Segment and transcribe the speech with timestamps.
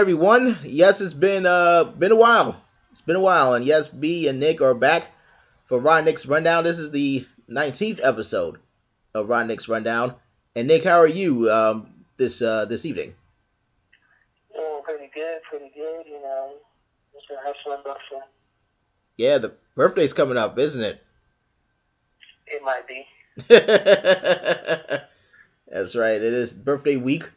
[0.00, 0.58] everyone?
[0.64, 2.58] Yes, it's been uh been a while.
[2.92, 5.10] It's been a while, and yes, B and Nick are back
[5.66, 6.64] for Ron Nick's rundown.
[6.64, 8.60] This is the 19th episode
[9.12, 10.14] of Ron Nick's rundown.
[10.56, 13.14] And Nick, how are you um this uh this evening?
[14.56, 16.06] Oh, pretty good, pretty good.
[16.06, 16.54] You know,
[17.12, 18.22] just a hustling bustle.
[19.18, 21.04] Yeah, the birthday's coming up, isn't it?
[22.46, 23.06] It might be.
[25.70, 26.22] That's right.
[26.22, 27.28] It is birthday week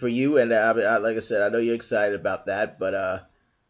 [0.00, 2.78] for you, and uh, I, like I said, I know you're excited about that.
[2.78, 3.20] But uh,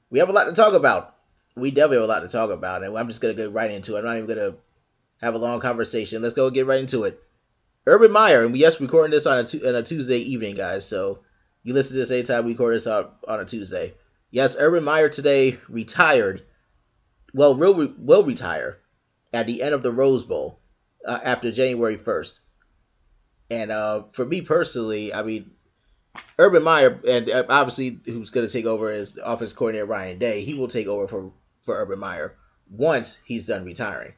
[0.08, 1.16] we have a lot to talk about.
[1.56, 3.96] We definitely have a lot to talk about, and I'm just gonna get right into
[3.96, 3.98] it.
[4.00, 4.54] I'm not even gonna
[5.20, 6.22] have a long conversation.
[6.22, 7.22] Let's go get right into it.
[7.86, 10.86] Urban Meyer, and we yes, recording this on a, on a Tuesday evening, guys.
[10.86, 11.20] So
[11.62, 13.94] you listen to this anytime we record this on, on a Tuesday.
[14.30, 16.42] Yes, Urban Meyer today retired.
[17.34, 18.78] Well, will will retire
[19.32, 20.60] at the end of the Rose Bowl
[21.06, 22.40] uh, after January 1st.
[23.50, 25.50] And uh, for me personally, I mean,
[26.38, 30.42] Urban Meyer, and uh, obviously who's going to take over as offense coordinator Ryan Day,
[30.42, 32.36] he will take over for, for Urban Meyer
[32.70, 34.14] once he's done retiring.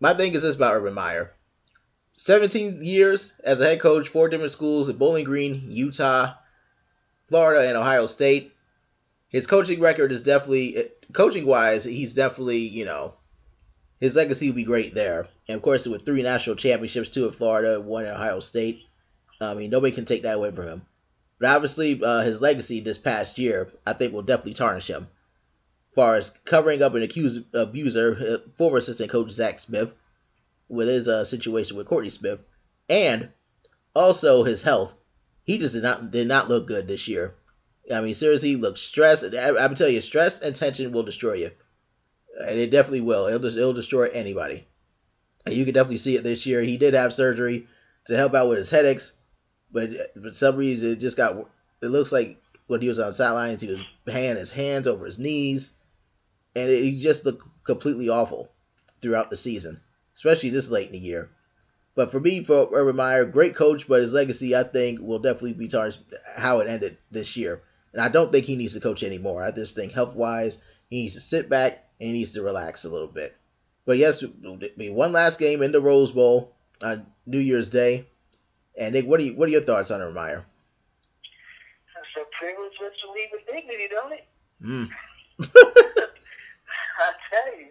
[0.00, 1.34] My thing is this about Urban Meyer
[2.14, 6.34] 17 years as a head coach, four different schools at Bowling Green, Utah,
[7.28, 8.52] Florida, and Ohio State.
[9.28, 13.14] His coaching record is definitely, coaching wise, he's definitely, you know,
[14.00, 15.26] his legacy will be great there.
[15.46, 18.87] And of course, with three national championships, two at Florida, one at Ohio State,
[19.40, 20.82] I mean, nobody can take that away from him.
[21.38, 25.08] But obviously, uh, his legacy this past year, I think, will definitely tarnish him.
[25.90, 29.94] As far as covering up an accused abuser, uh, former assistant coach Zach Smith,
[30.68, 32.40] with his uh, situation with Courtney Smith,
[32.88, 33.28] and
[33.94, 34.94] also his health.
[35.44, 37.34] He just did not did not look good this year.
[37.92, 39.34] I mean, seriously, he looked stressed.
[39.34, 41.50] I, I'm tell you, stress and tension will destroy you,
[42.38, 43.26] and it definitely will.
[43.26, 44.66] It'll just it'll destroy anybody.
[45.46, 46.60] And you can definitely see it this year.
[46.60, 47.66] He did have surgery
[48.06, 49.16] to help out with his headaches,
[49.72, 51.48] but uh, for some reason it just got.
[51.80, 53.80] It looks like when he was on sidelines, he was
[54.12, 55.70] hand his hands over his knees,
[56.54, 58.50] and he just looked completely awful
[59.00, 59.80] throughout the season,
[60.16, 61.30] especially this late in the year.
[61.94, 65.54] But for me, for Urban Meyer, great coach, but his legacy, I think, will definitely
[65.54, 66.00] be tarnished
[66.36, 67.62] how it ended this year.
[67.92, 69.42] And I don't think he needs to coach anymore.
[69.42, 72.84] I just think health wise, he needs to sit back and he needs to relax
[72.84, 73.34] a little bit.
[73.84, 78.06] But yes, one last game in the Rose Bowl on New Year's Day.
[78.78, 80.44] And Nick, what are you, what are your thoughts on Meyer?
[81.98, 84.26] It's a privilege that you leave with dignity, don't it?
[84.62, 84.88] Mm.
[86.98, 87.66] I tell you,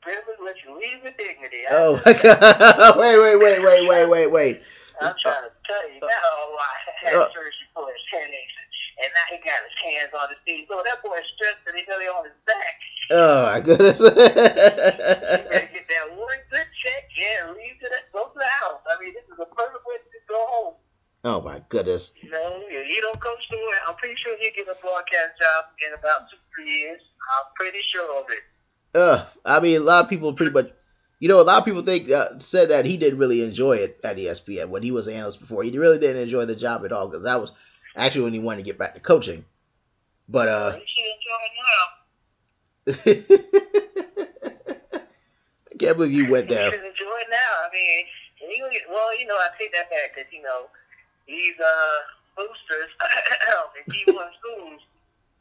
[0.00, 1.66] privilege let you leave with dignity.
[1.68, 2.96] I Oh my God!
[2.98, 4.62] wait, wait, wait, wait, wait, wait, wait.
[5.00, 8.54] I'm trying to tell you now why I had Uh, surgery for his headaches,
[9.00, 10.66] and now he got his hands on his feet.
[10.68, 12.76] So that boy is stressed that he's really on his back.
[13.10, 13.98] Oh my goodness!
[14.02, 18.80] Get that one good check, yeah, leave to that, go to the house.
[18.88, 20.74] I mean, this is a perfect way to go home.
[21.24, 22.14] oh my goodness!
[22.22, 25.40] You know, if he don't coach the way, I'm pretty sure he'll get a broadcast
[25.40, 27.00] job in about two, three years.
[27.36, 28.42] I'm pretty sure of it.
[28.94, 30.70] Uh, I mean, a lot of people pretty much,
[31.18, 34.00] you know, a lot of people think uh, said that he didn't really enjoy it
[34.04, 35.62] at ESPN when he was an analyst before.
[35.62, 37.52] He really didn't enjoy the job at all because that was
[37.96, 39.44] actually when he wanted to get back to coaching.
[40.28, 41.84] But uh, he should enjoy it now.
[45.70, 46.72] I can't believe you went there.
[46.72, 47.52] should enjoy it now.
[47.62, 48.06] I mean,
[48.38, 50.68] he, well, you know, I take that back because, you know,
[51.26, 51.98] these uh,
[52.36, 52.90] boosters
[53.76, 54.80] and D1 schools,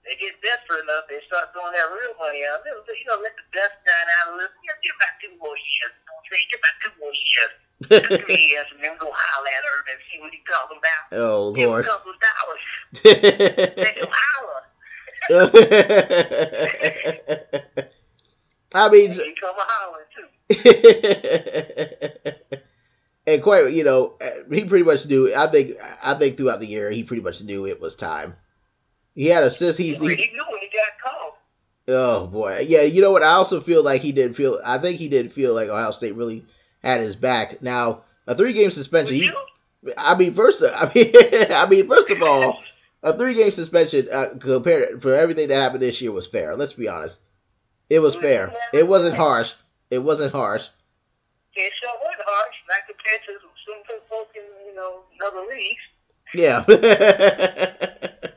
[0.05, 2.63] they get desperate enough, they start throwing that real money out.
[2.65, 4.57] They, you know, let the dust die out a little.
[4.65, 5.93] Yeah, give back two more years.
[6.09, 6.37] Don't I'm?
[6.49, 7.53] Give back two more years.
[7.89, 11.19] Two, three years, and then go holler at and see what talking about.
[11.19, 11.85] oh Give Lord.
[11.85, 12.61] a couple of dollars.
[14.11, 14.61] Holler.
[18.73, 20.27] I mean, He come a hollering, too.
[23.27, 24.17] and quite, you know,
[24.51, 25.33] he pretty much knew.
[25.35, 28.33] I think, I think throughout the year, he pretty much knew it was time.
[29.15, 29.77] He had assists.
[29.77, 31.33] He's, He, he, he knew when he got called.
[31.89, 32.83] oh boy, yeah.
[32.83, 33.23] You know what?
[33.23, 34.59] I also feel like he didn't feel.
[34.65, 36.45] I think he didn't feel like Ohio State really
[36.83, 37.61] had his back.
[37.61, 39.17] Now, a three-game suspension.
[39.17, 39.93] He, you?
[39.97, 41.11] I mean, first, I mean,
[41.51, 42.57] I mean, first of all,
[43.03, 46.55] a three-game suspension uh, compared for everything that happened this year was fair.
[46.55, 47.21] Let's be honest.
[47.89, 48.53] It was fair.
[48.73, 49.53] It wasn't harsh.
[49.89, 50.67] It wasn't harsh.
[51.53, 53.33] It sure was harsh, not compared to
[53.65, 55.81] some folk in, you know, other leagues.
[56.33, 56.63] Yeah.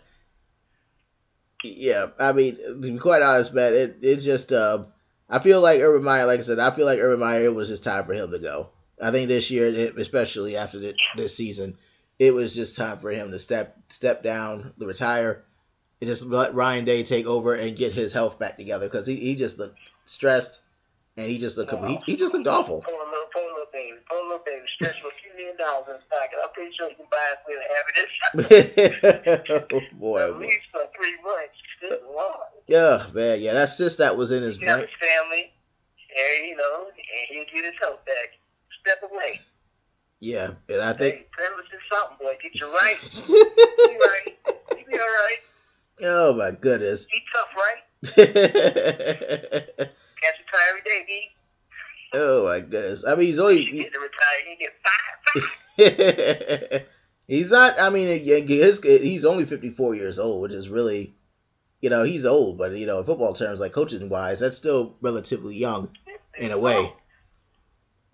[1.65, 2.07] yeah.
[2.19, 4.87] I mean, to be quite honest, man, it it just um,
[5.35, 7.47] I feel like Urban Meyer, like I said, I feel like Urban Meyer.
[7.47, 8.69] It was just time for him to go.
[9.03, 11.77] I think this year, especially after the, this season,
[12.21, 15.43] it was just time for him to step step down, to retire,
[16.01, 19.17] and just let Ryan Day take over and get his health back together because he,
[19.17, 20.61] he just looked stressed
[21.17, 22.83] and he just looked he, he just looked awful.
[22.83, 26.05] Poor little, poor little baby, poor little baby, for a few million dollars in his
[26.09, 26.39] pocket.
[26.45, 27.59] I'm pretty sure he can buy us with
[28.39, 29.67] happiness.
[29.73, 30.29] oh, boy.
[30.29, 31.59] At least for three months.
[31.81, 32.54] Good lord.
[32.67, 33.41] Yeah, man.
[33.41, 35.53] Yeah, that cyst that was in his He got his family,
[36.39, 36.97] and you know, and
[37.29, 38.31] he'll get his health back.
[38.81, 39.41] Step away.
[40.21, 41.15] Yeah, and I think.
[41.17, 42.35] Hey, privilege is something, boy.
[42.43, 42.97] Get you right.
[43.27, 44.39] Be right.
[44.79, 45.39] You be all right.
[46.03, 47.07] oh my goodness.
[47.07, 47.83] Be tough, right?
[48.07, 48.11] oh
[50.25, 51.21] Can't retire every day, B.
[52.15, 53.05] Oh my goodness.
[53.07, 53.65] I mean, he's You only.
[53.65, 56.79] get to retire, you get five.
[56.79, 56.87] five.
[57.29, 57.79] he's not.
[57.81, 61.15] I mean, his, he's only 54 years old, which is really,
[61.85, 64.97] you know, he's old, but you know, in football terms, like coaching wise, that's still
[65.03, 65.91] relatively young
[66.39, 66.91] in a way.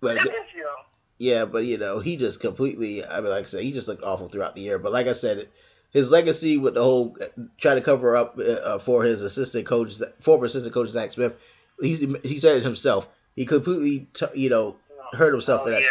[0.01, 0.83] But That is young.
[1.17, 3.05] yeah, but you know, he just completely.
[3.05, 4.77] I mean, like I said, he just looked awful throughout the year.
[4.77, 5.47] But like I said,
[5.91, 7.15] his legacy with the whole
[7.57, 11.41] trying to cover up uh, for his assistant coach, former assistant coach Zach Smith,
[11.79, 13.07] he's, he said it himself.
[13.37, 14.75] He completely, t- you know,
[15.13, 15.81] hurt himself Oh, for that.
[15.81, 15.87] yeah.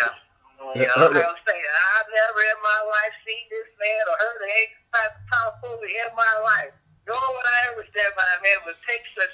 [0.60, 0.84] Oh, yeah.
[0.94, 1.64] Hurt- Ohio State.
[1.96, 6.14] I've never in my life seen this man or heard an eight five tomfoolery in
[6.14, 6.72] my life.
[7.08, 9.32] Would I ever stand by a man would take such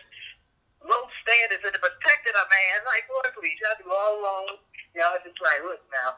[0.85, 2.79] low standards and protecting a man.
[2.87, 4.57] Like, boy, please, y'all do all alone.
[4.95, 6.11] Y'all just like, look now,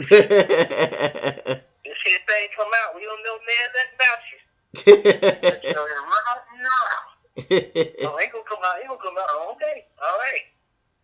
[0.00, 2.94] You see this shit thing come out.
[2.96, 4.40] We don't know man nothing about you.
[5.72, 7.08] So, run out and around.
[8.04, 8.76] Oh, ain't gonna come out.
[8.80, 9.52] Ain't gonna come out.
[9.56, 10.44] Okay, all right.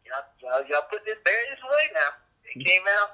[0.07, 2.11] Y'all, y'all, y'all put this bear this way now.
[2.45, 3.11] It came out.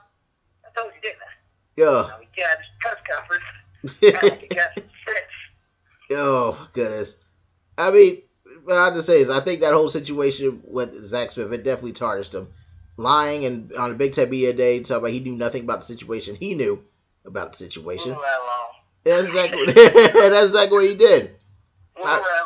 [0.66, 1.32] I told you, didn't I?
[1.76, 2.08] yeah.
[2.08, 3.48] Now we got this press conference.
[4.02, 5.37] Now we got some sense.
[6.12, 7.16] Oh goodness.
[7.76, 8.22] I mean,
[8.64, 11.64] what I have to say is, I think that whole situation with Zach Smith it
[11.64, 12.48] definitely tarnished him.
[12.96, 15.86] Lying and on a Big Ten Media Day, talking about he knew nothing about the
[15.86, 16.34] situation.
[16.34, 16.82] He knew
[17.24, 18.10] about the situation.
[18.10, 18.68] Move right along.
[19.04, 21.36] That's exactly that's exactly what he did.
[21.96, 22.44] I-.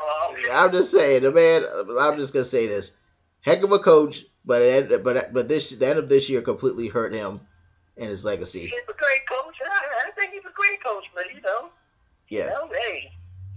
[0.53, 1.65] I'm just saying, the man.
[1.99, 2.97] I'm just gonna say this:
[3.41, 6.89] heck of a coach, but it, but but this the end of this year completely
[6.89, 7.41] hurt him
[7.97, 8.67] and his legacy.
[8.67, 9.57] He's a great coach.
[9.65, 11.71] I, I think he's a great coach, but you know,
[12.29, 13.11] you Yeah, know, hey,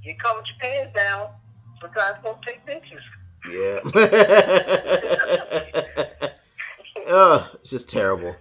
[0.06, 1.30] with your pants down.
[1.81, 3.04] Sometimes folks take pictures.
[3.52, 3.80] yeah.
[7.07, 8.36] oh, it's just terrible.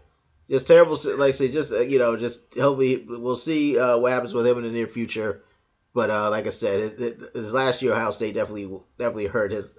[0.48, 0.98] Just terrible.
[1.16, 4.46] Like I say, just uh, you know, just hopefully we'll see uh, what happens with
[4.46, 5.42] him in the near future.
[5.94, 9.52] But uh, like I said, it, it, his last year, Ohio State definitely definitely hurt
[9.52, 9.74] his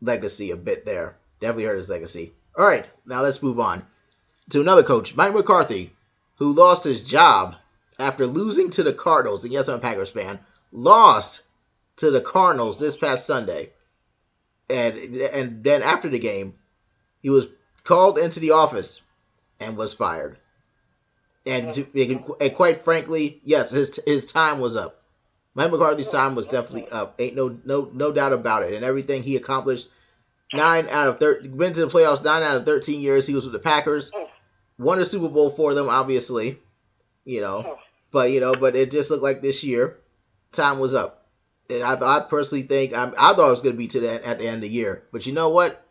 [0.00, 1.16] legacy a bit there.
[1.40, 2.32] Definitely hurt his legacy.
[2.56, 3.84] All right, now let's move on
[4.50, 5.92] to another coach, Mike McCarthy,
[6.36, 7.56] who lost his job
[7.98, 9.44] after losing to the Cardinals.
[9.44, 10.38] And yes, I'm a Packers fan.
[10.78, 11.42] Lost
[11.96, 13.70] to the Cardinals this past Sunday,
[14.68, 16.54] and and then after the game,
[17.22, 17.48] he was
[17.82, 19.00] called into the office
[19.58, 20.38] and was fired.
[21.46, 25.02] And, to, and quite frankly, yes, his his time was up.
[25.54, 27.14] Mike McCarthy's time was definitely up.
[27.18, 28.74] Ain't no no no doubt about it.
[28.74, 29.88] And everything he accomplished,
[30.52, 33.26] nine out of thirteen, been to the playoffs nine out of thirteen years.
[33.26, 34.12] He was with the Packers,
[34.78, 36.58] won a Super Bowl for them, obviously,
[37.24, 37.78] you know.
[38.10, 39.96] But you know, but it just looked like this year,
[40.52, 41.26] time was up.
[41.68, 44.26] And I, I personally think I'm, I thought it was going to be to the
[44.26, 45.02] at the end of the year.
[45.12, 45.82] But you know what?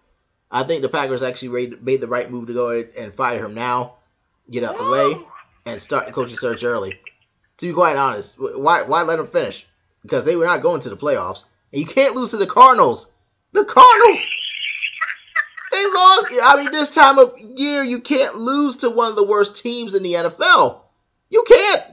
[0.51, 3.95] I think the Packers actually made, the right move to go and fire him now,
[4.49, 5.15] get out the way,
[5.65, 6.99] and start the coaching search early.
[7.57, 9.65] To be quite honest, why why let him finish?
[10.01, 13.11] Because they were not going to the playoffs, and you can't lose to the Cardinals.
[13.53, 14.25] The Cardinals,
[15.71, 16.27] they lost.
[16.41, 19.93] I mean, this time of year, you can't lose to one of the worst teams
[19.93, 20.81] in the NFL.
[21.29, 21.83] You can't.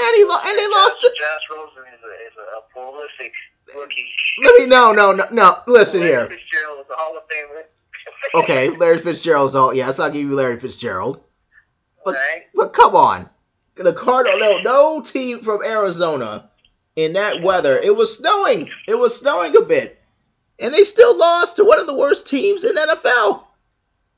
[0.00, 1.12] And he lo- and they lost to.
[1.18, 3.32] Josh Rosen is a, is a prolific
[3.74, 4.08] rookie.
[4.42, 5.58] Let me no no no no.
[5.66, 6.26] Listen Larry here.
[6.26, 7.62] Fitzgerald is a Hall of Famer.
[8.34, 9.74] Okay, Larry Fitzgerald's all.
[9.74, 11.22] Yes, I'll give you Larry Fitzgerald.
[12.04, 12.44] But right?
[12.54, 13.28] but come on,
[13.74, 14.38] the Cardinal.
[14.38, 16.48] No no team from Arizona
[16.96, 17.76] in that weather.
[17.78, 18.70] It was snowing.
[18.86, 20.00] It was snowing a bit,
[20.58, 23.44] and they still lost to one of the worst teams in NFL,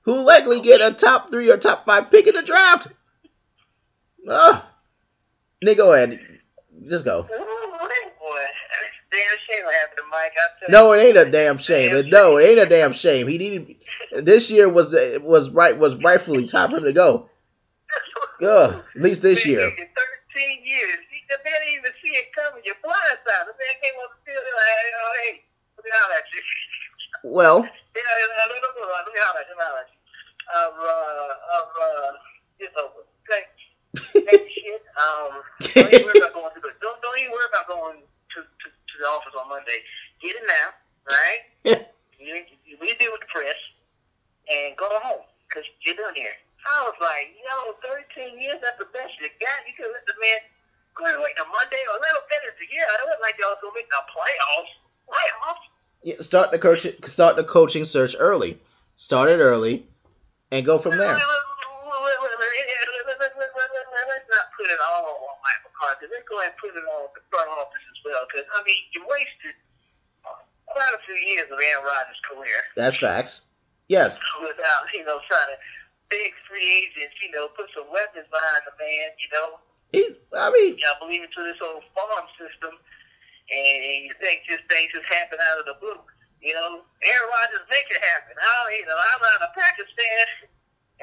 [0.02, 2.88] who likely get a top three or top five pick in the draft.
[4.28, 4.69] Ah,
[5.62, 6.18] Nick, go ahead.
[6.88, 7.22] Just go.
[7.22, 7.28] Boy.
[9.10, 10.32] Damn shame what happened to Mike.
[10.38, 12.08] I tell No, it ain't a damn shame.
[12.10, 13.26] No, it ain't a damn shame.
[13.26, 13.76] He needed.
[14.22, 17.28] This year was was right was rightfully time for him to go.
[18.42, 19.68] Ugh, at least this year.
[19.68, 19.86] 13
[20.64, 20.98] years.
[21.28, 22.62] The man didn't even see it coming.
[22.64, 23.46] You're blindsided.
[23.46, 25.42] The man came on the field like, oh, hey,
[25.76, 26.42] let me holler at you.
[27.22, 27.58] Well,
[27.94, 29.54] Yeah, yeah, let me let me holler at you.
[29.54, 29.98] Let me holler at you.
[30.50, 32.10] Um, uh, um, uh,
[32.58, 33.02] it's over.
[33.26, 33.46] Okay.
[34.26, 34.82] Hey, shit.
[34.98, 35.42] Um,
[35.74, 38.66] don't even worry about going to the, don't, don't even worry about going to, to,
[38.68, 39.80] to the office on Monday.
[40.22, 40.68] Get it now,
[41.08, 41.42] right?
[42.20, 43.58] you, you, we deal with the press
[44.50, 46.34] and go home because you're done here.
[46.60, 47.72] I was like, yo,
[48.14, 49.64] 13 years, that's the best you got.
[49.64, 50.40] You could let the man
[51.00, 52.84] and wait till Monday or a little bit into yeah.
[52.84, 54.74] I wasn't like y'all was going to make the playoffs.
[55.08, 55.64] Playoffs?
[56.02, 58.58] yeah, start the coach start the coaching search early.
[58.96, 59.88] Start it early,
[60.52, 61.16] and go from there.
[61.16, 62.40] Wait, wait, wait,
[66.08, 68.24] let's go ahead and put it on the front office as well.
[68.28, 69.56] Because I mean, you wasted
[70.68, 72.60] quite a few years of Aaron Rodgers' career.
[72.90, 73.46] That's facts.
[73.86, 74.18] Yes.
[74.42, 75.58] Without you know trying to
[76.10, 79.48] big free agents, you know, put some weapons behind the man, you know.
[79.94, 80.02] He,
[80.34, 85.06] I mean, y'all believe into this whole farm system, and you think just things just
[85.06, 85.98] happen out of the blue.
[86.42, 88.34] You know, Aaron Rodgers makes it happen.
[88.38, 90.50] I, you know, I'm a Packers fan,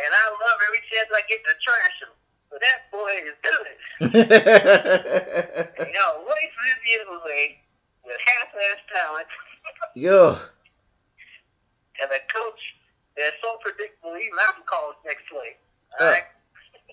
[0.04, 2.14] and I love every chance I get to trash him.
[2.52, 3.68] But that boy is good.
[5.88, 7.60] you know, wait for this year away
[8.08, 9.28] with half-ass talent.
[9.96, 10.40] Yo.
[12.00, 12.62] And a coach
[13.18, 15.58] that's so predictable, even I can call it next play.
[16.00, 16.24] All right.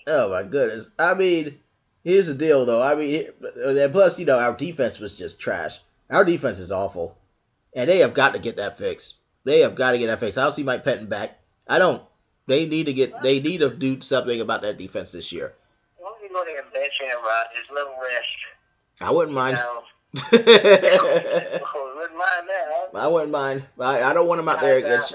[0.06, 0.90] Oh my goodness!
[0.98, 1.58] I mean,
[2.02, 2.82] here's the deal, though.
[2.82, 5.80] I mean, and plus, you know, our defense was just trash.
[6.10, 7.16] Our defense is awful,
[7.74, 9.14] and they have got to get that fixed.
[9.44, 10.38] They have got to get that fixed.
[10.38, 11.38] I don't see Mike Pettine back.
[11.68, 12.02] I don't.
[12.46, 13.22] They need to get.
[13.22, 15.54] They need to do something about that defense this year.
[16.00, 18.26] Well, you go there and bench Aaron Rodgers, let him rest.
[19.00, 19.58] I wouldn't mind.
[20.32, 20.44] You know,
[22.04, 22.66] wouldn't mind that.
[22.68, 22.86] Huh?
[22.94, 23.64] I wouldn't mind.
[23.80, 25.14] I, I don't want him out there against.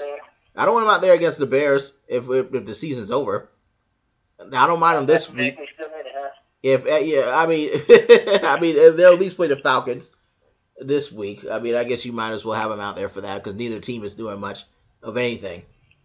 [0.56, 3.48] I don't want him out there against the Bears if, if the season's over.
[4.40, 5.58] I don't mind them this week.
[6.62, 7.70] If uh, yeah, I mean,
[8.44, 10.14] I mean they'll at least play the Falcons
[10.78, 11.46] this week.
[11.50, 13.54] I mean, I guess you might as well have them out there for that because
[13.54, 14.64] neither team is doing much
[15.02, 15.62] of anything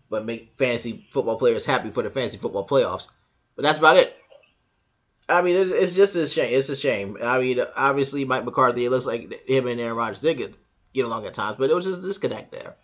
[0.10, 3.10] but make fantasy football players happy for the fantasy football playoffs.
[3.56, 4.16] But that's about it.
[5.28, 6.54] I mean, it's, it's just a shame.
[6.54, 7.18] It's a shame.
[7.22, 8.86] I mean, obviously Mike McCarthy.
[8.86, 10.56] It looks like him and Aaron Rodgers did get,
[10.94, 12.76] get along at times, but it was just a disconnect there.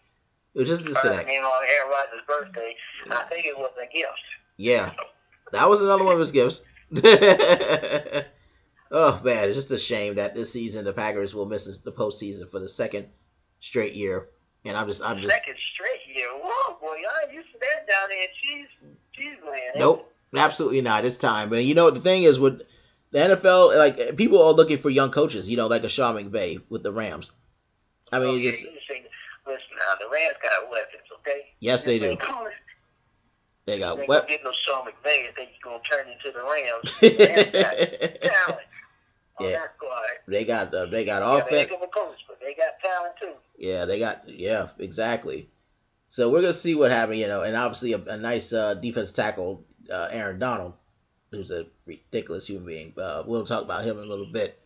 [0.54, 1.28] It was just a disconnect.
[1.28, 2.76] I mean, on Aaron Rodgers' birthday,
[3.12, 4.10] I think it was a gift.
[4.58, 4.92] Yeah,
[5.52, 6.64] that was another one of his gifts.
[8.92, 12.50] oh man, it's just a shame that this season the Packers will miss the postseason
[12.50, 13.08] for the second
[13.60, 14.28] straight year.
[14.66, 16.28] And I'm just, I'm just second straight year.
[16.34, 18.68] Whoa, boy, y'all used to that down there, cheese,
[19.14, 19.78] cheese land.
[19.78, 21.06] Nope, absolutely not.
[21.06, 21.50] It's time.
[21.50, 22.62] But you know what the thing is with
[23.12, 25.50] the NFL, like people are looking for young coaches.
[25.50, 27.32] You know, like a Sean McVay with the Rams.
[28.12, 29.04] I mean, oh, okay, just listen,
[29.48, 31.46] listen now, the Rams got weapons, okay?
[31.60, 32.10] yes, they do.
[32.10, 32.16] They
[33.80, 36.94] got They gonna get no Sean McVay think he's gonna turn into the Rams.
[37.02, 38.60] The Rams got talent
[39.38, 39.66] on Yeah.
[40.28, 41.72] They got uh, they got Yeah, offense.
[41.72, 43.34] a coach, but they got talent too.
[43.58, 45.50] Yeah, they got yeah, exactly.
[46.08, 49.12] So we're gonna see what happens, you know, and obviously a, a nice uh, defense
[49.12, 50.74] tackle, uh, Aaron Donald,
[51.32, 52.94] who's a ridiculous human being.
[52.98, 54.60] Uh, we'll talk about him in a little bit.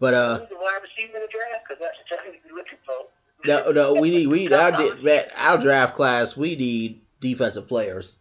[0.00, 1.64] But uh, the wide receiver in the draft?
[1.68, 3.06] Because that's the time you're looking for.
[3.46, 4.72] no, no, we need we our
[5.36, 6.36] our draft class.
[6.36, 8.17] We need defensive players.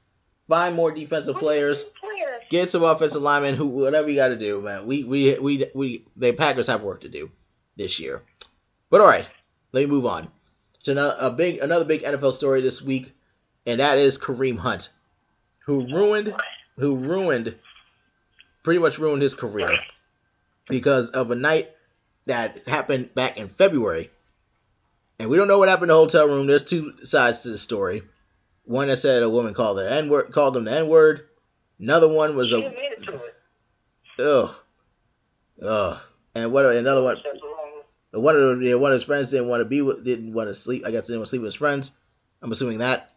[0.47, 1.83] Find more defensive players.
[1.83, 2.41] Players.
[2.49, 3.55] Get some offensive linemen.
[3.55, 4.85] Who whatever you got to do, man.
[4.85, 7.29] We we we we the Packers have work to do
[7.75, 8.21] this year.
[8.89, 9.29] But all right,
[9.73, 10.29] let me move on.
[10.83, 13.13] So now a big another big NFL story this week,
[13.65, 14.89] and that is Kareem Hunt,
[15.59, 16.33] who ruined
[16.77, 17.55] who ruined
[18.63, 19.77] pretty much ruined his career
[20.69, 21.69] because of a night
[22.25, 24.09] that happened back in February.
[25.19, 26.47] And we don't know what happened in the hotel room.
[26.47, 28.03] There's two sides to the story.
[28.67, 31.25] One that said a woman called her N word, called him the N word.
[31.79, 33.35] Another one was She a admitted to it.
[34.19, 34.55] ugh,
[35.63, 35.99] ugh.
[36.35, 37.17] And what another one?
[38.11, 40.53] One of the, one of his friends didn't want to be with, didn't want to
[40.53, 40.83] sleep.
[40.85, 41.91] I guess didn't want to sleep with his friends.
[42.41, 43.11] I'm assuming that.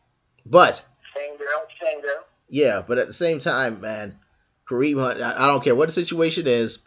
[0.47, 0.85] But
[1.17, 2.25] Same girl, same girl.
[2.49, 4.19] yeah, but at the same time, man,
[4.69, 5.21] Kareem Hunt.
[5.21, 6.79] I, I don't care what the situation is.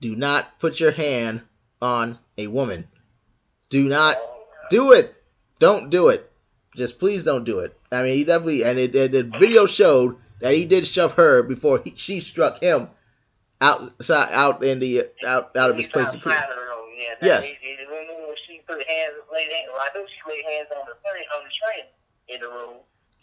[0.00, 1.42] Do not put your hand
[1.80, 2.88] on a woman.
[3.70, 5.14] Do not oh, do it.
[5.58, 6.30] Don't do it.
[6.76, 7.76] Just please don't do it.
[7.90, 11.42] I mean, he definitely and it, it, the video showed that he did shove her
[11.42, 12.88] before he, she struck him
[13.60, 16.14] outside out in the out out of his He's place.
[16.14, 16.32] of peace.
[16.32, 17.14] outside of the room, yeah.
[17.22, 17.46] Yes.
[17.46, 17.76] He, he,
[18.46, 21.42] she put hands, laid hands, well, I know she laid hands on the train, on
[21.44, 21.84] the train
[22.28, 22.76] in the room.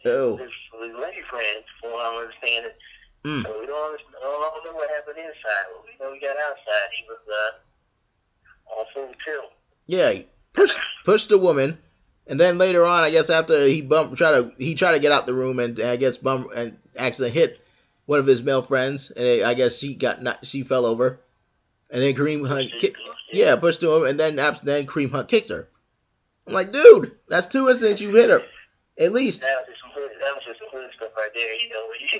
[0.05, 2.71] Oh, This was lady friends, from what I'm understanding.
[3.23, 3.43] Mm.
[3.43, 6.89] So we don't, understand, don't know what happened inside, but we know we got outside.
[6.97, 9.51] He was uh, on full tilt.
[9.87, 10.11] yeah.
[10.11, 11.77] He pushed pushed the woman,
[12.27, 15.11] and then later on, I guess after he bumped, try to he tried to get
[15.11, 17.59] out the room, and I guess bump and accidentally hit
[18.05, 21.19] one of his male friends, and I guess she got not she fell over,
[21.91, 22.97] and then Kareem Hunt kicked,
[23.31, 25.67] yeah pushed to him, and then then Kareem Hunt kicked her.
[26.47, 28.43] I'm like, dude, that's two incidents you hit her,
[28.99, 29.41] at least.
[29.41, 31.53] That was just some that was just some hood stuff right there.
[31.55, 32.19] You know, when you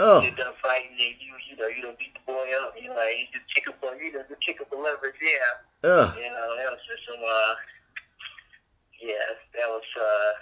[0.00, 2.72] Oh, get done fighting and you, you know, you don't beat the boy up.
[2.80, 5.18] You know, you just kick up, you know, just kick up the leverage.
[5.20, 5.90] Yeah.
[5.90, 6.14] ugh.
[6.16, 7.54] You know, that was just some, uh,
[9.00, 9.14] yeah,
[9.54, 10.32] that was, uh,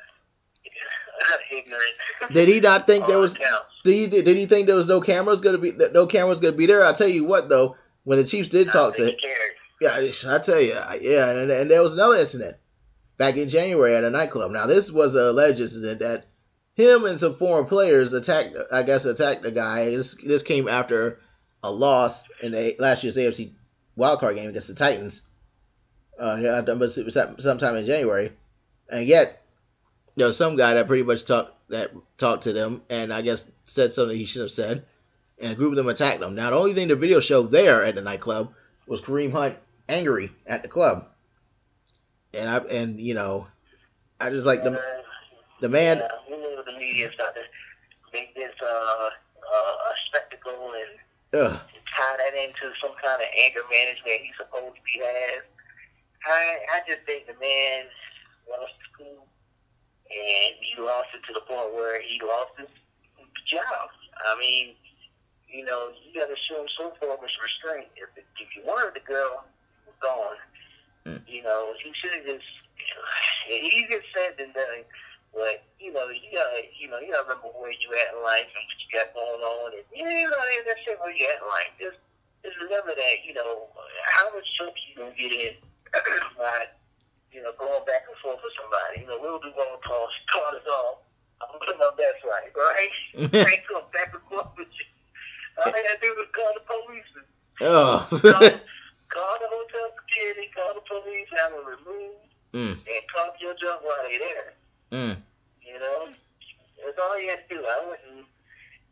[1.52, 2.32] ignorant.
[2.32, 3.34] Did he not think there was?
[3.34, 3.66] accounts.
[3.84, 6.56] Did he, did he think there was no cameras gonna be that no cameras gonna
[6.56, 6.84] be there?
[6.84, 9.38] I'll tell you what though, when the Chiefs did talk to cared.
[9.80, 12.56] Yeah, I tell you, yeah, and, and there was another incident
[13.18, 14.50] back in January at a nightclub.
[14.50, 16.26] Now this was an alleged incident that
[16.74, 18.56] him and some former players attacked.
[18.72, 19.86] I guess attacked the guy.
[19.86, 21.20] This this came after
[21.62, 23.54] a loss in the last year's AFC
[23.98, 25.22] wildcard game against the Titans.
[26.18, 28.32] Uh, yeah, but it was sometime in January,
[28.88, 29.42] and yet
[30.16, 33.50] there was some guy that pretty much talked that talked to them, and I guess
[33.66, 34.84] said something he should have said,
[35.40, 36.34] and a group of them attacked them.
[36.34, 38.52] Now the only thing the video showed there at the nightclub
[38.86, 39.56] was Kareem Hunt
[39.88, 41.06] angry at the club,
[42.34, 43.46] and I and you know,
[44.20, 44.80] I just like the
[45.60, 45.98] the man.
[45.98, 49.10] Yeah, you know the media started to make this uh, uh,
[49.52, 51.60] a spectacle and Ugh.
[51.96, 55.42] tie that into some kind of anger management he's supposed to be has.
[56.24, 57.84] I I just think the man
[58.48, 59.26] lost school
[60.10, 62.70] and he lost it to the point where he lost his
[63.46, 63.90] job.
[64.24, 64.74] I mean,
[65.48, 67.88] you know, you got to show some form of restraint.
[67.96, 69.44] If if you wanted the girl
[70.00, 70.36] gone,
[71.06, 71.22] Mm.
[71.28, 72.44] you know, he should have just.
[73.48, 74.82] Easier said than done.
[75.32, 78.48] But you know, you gotta, you know, you gotta remember where you at in life
[78.50, 81.46] and what you got going on, and you know, that's shit where you at in
[81.46, 81.70] life.
[81.78, 81.98] Just,
[82.42, 83.68] just remember that, you know,
[84.16, 85.54] how much trouble you gonna get in
[86.38, 86.66] by,
[87.32, 89.02] you know, going back and forth with somebody.
[89.02, 91.02] You know, we'll do wrong calls, call us all.
[91.42, 92.92] I'm putting my best right, right?
[93.68, 94.86] Going back and forth with you.
[95.60, 97.10] All I gotta do is call the police.
[97.16, 97.24] and
[97.60, 98.00] Oh.
[98.08, 98.40] Call,
[99.12, 102.24] call the hotel security, call the police, have them removed,
[102.56, 104.48] mm, and call your junk while they're there.
[104.92, 105.16] mm,
[105.64, 106.08] You know,
[106.84, 107.60] that's all you have to do.
[107.64, 108.24] I wouldn't,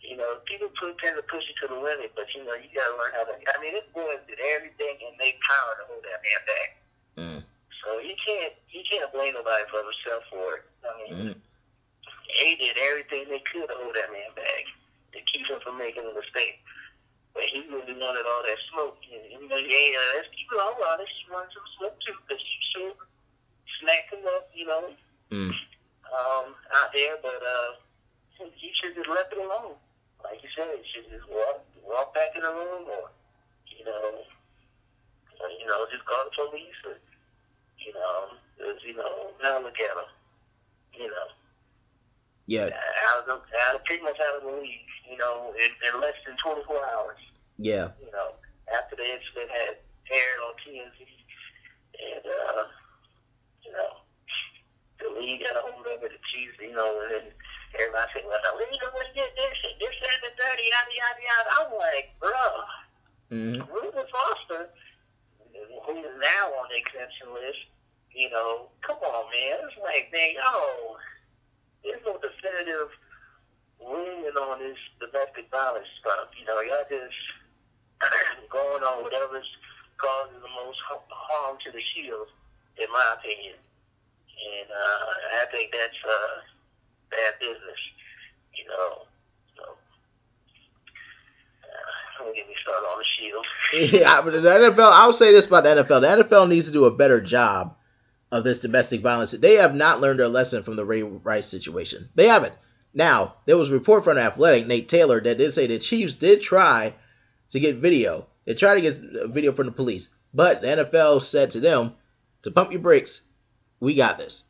[0.01, 2.69] you know, people put, tend to push you to the limit, but you know, you
[2.77, 3.33] gotta learn how to.
[3.37, 6.69] I mean, this boys did everything in their power to hold that man back.
[7.17, 7.41] mm,
[7.85, 10.65] So you can't, you can't blame nobody for himself for it.
[10.81, 11.37] I mean, mm.
[12.41, 14.65] they did everything they could to hold that man back
[15.13, 16.65] to keep him from making a mistake.
[17.37, 18.99] But he really wanted all that smoke.
[19.11, 21.13] And, you know, yeah, let's keep it all honest.
[21.13, 22.97] He wanted some smoke too, because he should
[23.83, 24.95] snack him up, you know,
[25.33, 25.51] Mm.
[25.51, 27.17] um, out there.
[27.21, 27.71] But uh,
[28.55, 29.75] he should just left it alone.
[30.23, 33.11] Like you said, he should just walk, walk back in the room, or
[33.67, 34.23] you know,
[35.41, 36.97] or, you know, just call the police, or
[37.87, 40.09] you know, just, you know, now look at him,
[40.95, 41.29] you know
[42.47, 42.69] Yeah,
[43.13, 46.15] out of out of pretty much out of the league, you know, in, in less
[46.27, 47.19] than 24 hours.
[47.59, 48.37] yeah, You know,
[48.77, 49.77] after the incident had
[50.13, 51.09] aired on TNT,
[51.97, 52.65] and uh,
[53.65, 53.91] you know,
[55.01, 57.25] the league got a hold of it, the Chiefs, you know, and then
[57.81, 60.93] everybody said, "Well, the league already did this, and this, that, and the thirty, yada,
[60.93, 62.57] yada, yada." I'm like, bruh,
[63.33, 64.69] mm, Reuben Foster,
[65.89, 67.73] who is now on the exemption list,
[68.15, 69.59] you know, come on, man.
[69.67, 70.97] It's like, man, yo,
[71.83, 72.91] there's no definitive
[73.83, 76.31] ruling on this domestic violence stuff.
[76.39, 77.19] You know, y'all just
[78.51, 79.51] going on whatever's
[79.99, 82.29] causing the most harm to the shield,
[82.79, 83.59] in my opinion.
[83.59, 86.35] And uh, I think that's uh,
[87.11, 87.83] bad business,
[88.55, 89.07] you know.
[89.59, 89.63] So,
[91.67, 93.47] uh, don't get me started on the shield.
[94.03, 94.21] yeah.
[94.23, 96.91] But the NFL, I'll say this about the NFL: the NFL needs to do a
[96.91, 97.75] better job
[98.35, 99.31] of this domestic violence.
[99.31, 102.09] They have not learned their lesson from the Ray Rice situation.
[102.17, 102.53] They haven't.
[102.93, 106.41] Now, there was a report from Athletic, Nate Taylor, that did say the Chiefs did
[106.41, 106.95] try
[107.51, 108.27] to get video.
[108.45, 108.97] They tried to get
[109.29, 111.95] video from the police, but the NFL said to them
[112.43, 113.23] to pump your brakes.
[113.79, 114.43] We got this.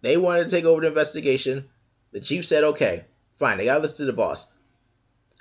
[0.00, 1.68] They wanted to take over the investigation.
[2.12, 3.04] The Chiefs said, okay,
[3.36, 3.58] fine.
[3.58, 4.50] They got listen to the boss.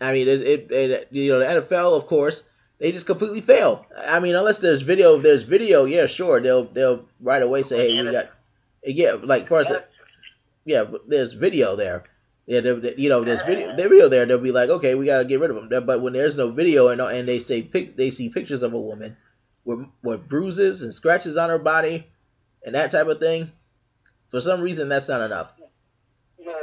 [0.01, 2.43] I mean, it, it, it, you know, the NFL, of course,
[2.79, 3.85] they just completely fail.
[3.97, 7.91] I mean, unless there's video, if there's video, yeah, sure, they'll they'll right away say,
[7.91, 8.29] hey, we got,
[8.83, 9.71] yeah, like first,
[10.65, 12.03] yeah, there's video there.
[12.45, 14.25] Yeah, they- they- you know, there's uh, video, there's video there.
[14.25, 15.85] They'll be like, okay, we gotta get rid of them.
[15.85, 18.79] But when there's no video and and they say pic, they see pictures of a
[18.79, 19.17] woman
[19.65, 22.07] with with bruises and scratches on her body
[22.63, 23.51] and that type of thing.
[24.29, 25.51] For some reason, that's not enough.
[26.39, 26.53] you know,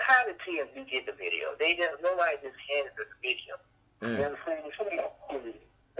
[0.00, 1.48] how did TMZ get the video?
[1.58, 3.54] They just nobody just handed the video.
[4.02, 4.72] You Mm, what I'm saying?
[4.76, 4.96] Somebody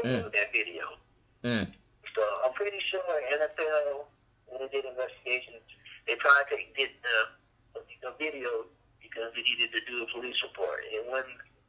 [0.05, 0.33] Mm.
[0.33, 0.99] that video.
[1.43, 1.67] mm,
[2.15, 4.07] So I'm pretty sure NFL
[4.47, 5.63] when they did investigations,
[6.07, 7.17] they tried to get the
[8.03, 8.67] the video
[9.03, 10.81] because they needed to do a police report.
[10.95, 11.25] And when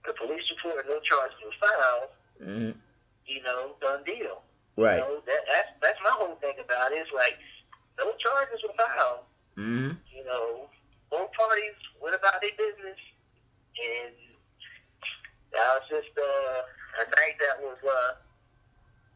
[0.06, 2.10] the police report, no charges were filed,
[2.42, 2.76] mm,
[3.26, 4.44] you know, done deal.
[4.78, 4.96] right.
[4.96, 7.00] You know, that, that's that's my whole thing about it.
[7.00, 7.38] It's like
[7.98, 9.24] no charges were filed.
[9.58, 10.70] Mm, you know,
[11.10, 13.00] both parties went about their business,
[13.80, 14.14] and
[15.58, 16.62] that was just uh,
[17.02, 18.12] a night that was uh,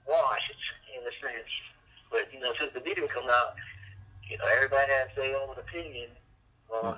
[0.10, 0.58] washed
[0.90, 1.54] in a sense.
[2.10, 3.56] But you know, since the video come out,
[4.30, 6.10] you know, everybody has their own opinion
[6.74, 6.98] on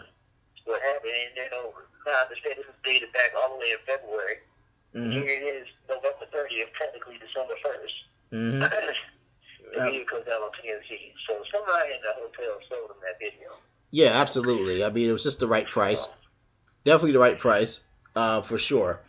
[0.66, 1.74] what happened, and you know,
[2.08, 4.38] now the state is dated back all the way in February.
[4.96, 7.96] mm, Here it is, November 30th, technically December 1st.
[8.32, 8.60] mm.
[9.74, 11.12] the video comes out on TNT.
[11.28, 13.50] So somebody in the hotel sold them that video.
[13.92, 14.84] Yeah, absolutely.
[14.84, 16.08] I mean, it was just the right price.
[16.86, 17.82] Definitely the right price,
[18.16, 19.00] uh, for sure.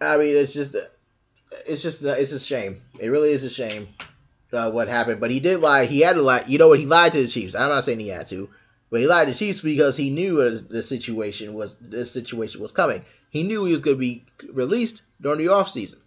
[0.00, 0.76] I mean, it's just
[1.66, 2.80] it's just it's a shame.
[2.98, 3.88] It really is a shame
[4.52, 5.20] uh, what happened.
[5.20, 5.86] But he did lie.
[5.86, 6.44] He had to lie.
[6.46, 6.78] You know what?
[6.78, 7.54] He lied to the Chiefs.
[7.54, 8.48] I'm not saying he had to,
[8.90, 12.72] but he lied to the Chiefs because he knew the situation was this situation was
[12.72, 13.04] coming.
[13.30, 16.00] He knew he was going to be released during the off season.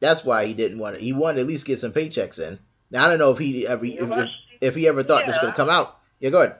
[0.00, 1.02] That's why he didn't want it.
[1.02, 2.58] He wanted to at least get some paychecks in.
[2.90, 5.26] Now I don't know if he ever if, if, if he ever thought yeah.
[5.26, 5.98] this was going to come out.
[6.20, 6.56] Yeah, go ahead.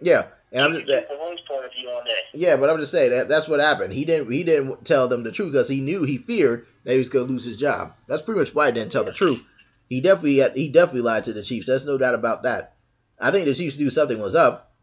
[0.00, 0.26] Yeah,
[0.56, 1.26] you know, you right, like, you know, go ahead.
[1.26, 1.82] Now, yeah.
[1.82, 3.92] And I'm just, that, yeah, but I'm just saying that that's what happened.
[3.92, 6.98] He didn't he didn't tell them the truth because he knew he feared that he
[6.98, 7.94] was going to lose his job.
[8.06, 9.44] That's pretty much why he didn't tell the truth.
[9.88, 11.66] He definitely had, he definitely lied to the Chiefs.
[11.66, 12.74] There's no doubt about that.
[13.20, 14.74] I think the Chiefs knew something was up,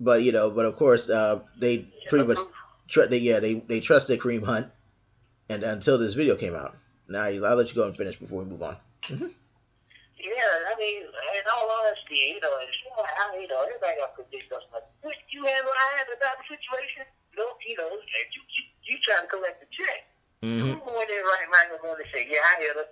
[0.00, 2.38] but you know, but of course uh, they pretty much
[2.88, 4.68] tr- they yeah they they trusted Kareem Hunt,
[5.48, 6.76] and until this video came out.
[7.08, 8.76] Now I'll let you go and finish before we move on.
[9.02, 9.26] Mm-hmm.
[10.24, 14.64] Yeah, I mean, in all honesty, you know, it's, you know, everybody got predict us
[14.72, 14.88] like,
[15.28, 17.04] you have, what I have about the situation.
[17.36, 20.06] Know, you know, you you, you trying to collect the check.
[20.40, 20.80] Mm-hmm.
[20.80, 22.90] Going in right, right, and going to say, yeah, I hit it,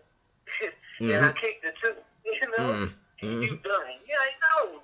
[0.99, 1.09] mm-hmm.
[1.15, 1.97] and I kicked it too.
[2.23, 3.43] You know, mm-hmm.
[3.43, 4.03] you done it.
[4.07, 4.79] Yeah, I know.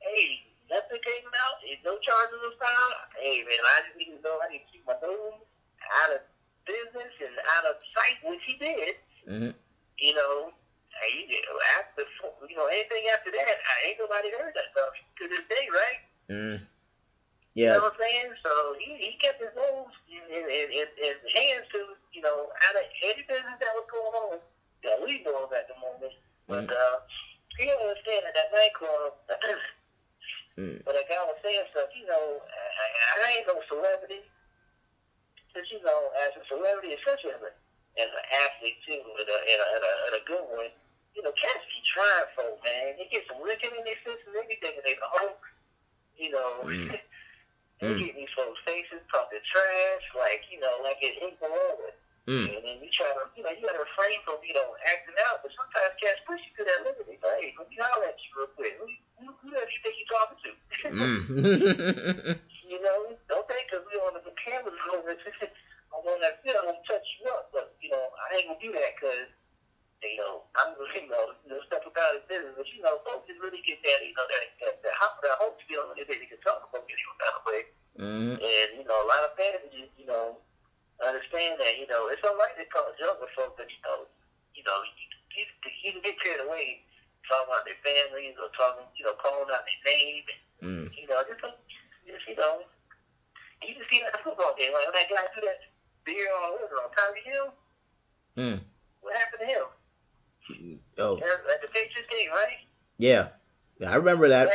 [0.00, 1.60] Hey, nothing came out.
[1.84, 2.92] No charges was found.
[3.20, 5.40] Hey, man, I just need to know I need to keep my nose
[6.04, 6.20] out of
[6.68, 8.94] business and out of sight, which he did.
[9.28, 9.52] Mm-hmm.
[10.00, 10.52] You know,
[11.02, 11.26] Hey,
[11.82, 12.06] after
[12.46, 16.00] you know anything after that, I ain't nobody heard that stuff to this day, right?
[16.30, 16.56] Mm.
[17.54, 17.76] Yeah.
[17.76, 18.32] You know what I'm saying?
[18.40, 22.76] So he, he kept his nose in, in, in, in hands to you know out
[22.78, 24.36] of any business that was going on
[24.86, 26.14] that we know of at the moment.
[26.48, 26.72] But mm.
[26.72, 26.96] uh,
[27.58, 29.10] he understand that that night club.
[30.58, 30.80] mm.
[30.86, 32.86] But like I was saying stuff, you know, I,
[33.20, 34.24] I ain't no celebrity.
[35.52, 37.52] But you know, as a celebrity, especially as, a,
[38.00, 40.72] as an athlete too, and a, and a, and a, and a good one,
[41.14, 42.96] you know, cats be trying for, man.
[42.96, 45.40] They get some licking in their they be thinking they the Hulk.
[46.16, 46.88] You know, mm.
[47.80, 47.98] they mm.
[47.98, 51.92] get these folks' faces, talking trash, like, you know, like it ain't going over.
[52.30, 52.54] Mm.
[52.54, 55.18] And then you try to, you know, you got to refrain from, you know, acting
[55.26, 55.42] out.
[55.42, 57.02] But sometimes cats push you to that limit.
[57.10, 58.74] They say, hey, let me holler at you real quick.
[58.78, 58.86] Who,
[59.18, 60.50] who, who does you think you're talking to?
[60.86, 62.38] mm.
[62.70, 66.70] you know, don't think because we on the cameras over, I want to, you know,
[66.86, 67.50] touch you up.
[67.50, 69.26] But, you know, I ain't going to do that because
[70.02, 73.30] you know, I'm, you know, you know, stuff about his business, but you know, folks
[73.30, 76.42] just really get that, you know, that that that, that hope feeling that they can
[76.42, 77.62] talk about it any kind of way.
[78.02, 78.34] Mm-hmm.
[78.42, 80.42] And you know, a lot of fans, you, you know,
[80.98, 84.10] understand that, you know, it's all right to call joke with folks, but you know,
[84.58, 85.06] you know, you,
[85.38, 85.44] you,
[85.86, 86.82] you can get carried away
[87.30, 90.26] talking about their families or talking, you know, calling out their name,
[90.62, 90.84] and mm.
[90.98, 91.42] you know, just,
[92.04, 92.66] just you know,
[93.62, 95.62] you just see that football game, like when that guy threw that
[96.02, 97.48] beer on over on Tyreek Hill.
[98.36, 98.58] Mm.
[99.02, 99.66] What happened to him?
[100.98, 101.16] Oh.
[101.16, 102.58] At the Patriots game, right?
[102.98, 103.28] Yeah.
[103.80, 104.48] Yeah, I remember that.
[104.48, 104.54] I, I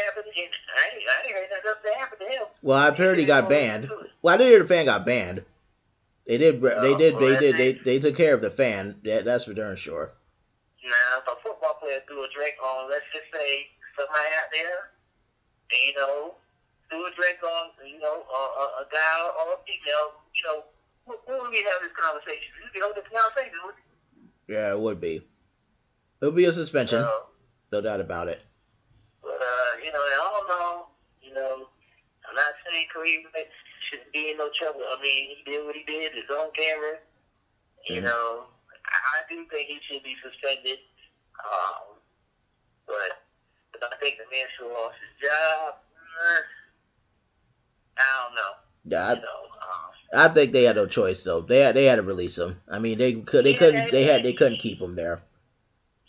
[1.34, 1.50] heard
[1.84, 2.44] that happened to him.
[2.62, 3.90] Well, I've heard he got banned.
[4.22, 5.44] Well, I did hear the fan got banned.
[6.26, 6.62] They did.
[6.62, 7.18] They oh, did.
[7.18, 7.56] They did.
[7.58, 8.96] They, they took care of the fan.
[9.04, 10.12] That's for darn sure.
[10.84, 14.92] Now, if a football player threw a drink on, let's just say somebody out there,
[15.84, 16.36] you know,
[16.90, 20.64] threw a drink on, you know, a, a, a guy or a female, you know,
[21.06, 22.52] who would we have this conversation?
[22.74, 23.60] You know, this conversation.
[24.48, 25.22] Yeah, it would be.
[26.22, 27.00] It'll be a suspension.
[27.00, 27.10] Uh,
[27.72, 28.42] no doubt about it.
[29.22, 30.88] But, uh, you know, I don't know.
[31.22, 31.68] You know,
[32.28, 33.24] I'm not saying Kareem
[33.90, 34.82] shouldn't be in no trouble.
[34.90, 36.14] I mean, he did what he did.
[36.14, 36.98] His own camera.
[37.88, 38.06] You mm-hmm.
[38.06, 38.44] know,
[38.86, 40.80] I, I do think he should be suspended.
[41.38, 41.98] Um,
[42.88, 43.22] but,
[43.74, 45.76] but I think the man should lost his job.
[45.76, 46.42] Uh,
[47.98, 48.54] I don't know.
[48.90, 51.42] Yeah, I, you know, um, I think they had no choice though.
[51.42, 52.62] They had they had to release him.
[52.70, 55.22] I mean, they could they yeah, couldn't they had they couldn't keep him there.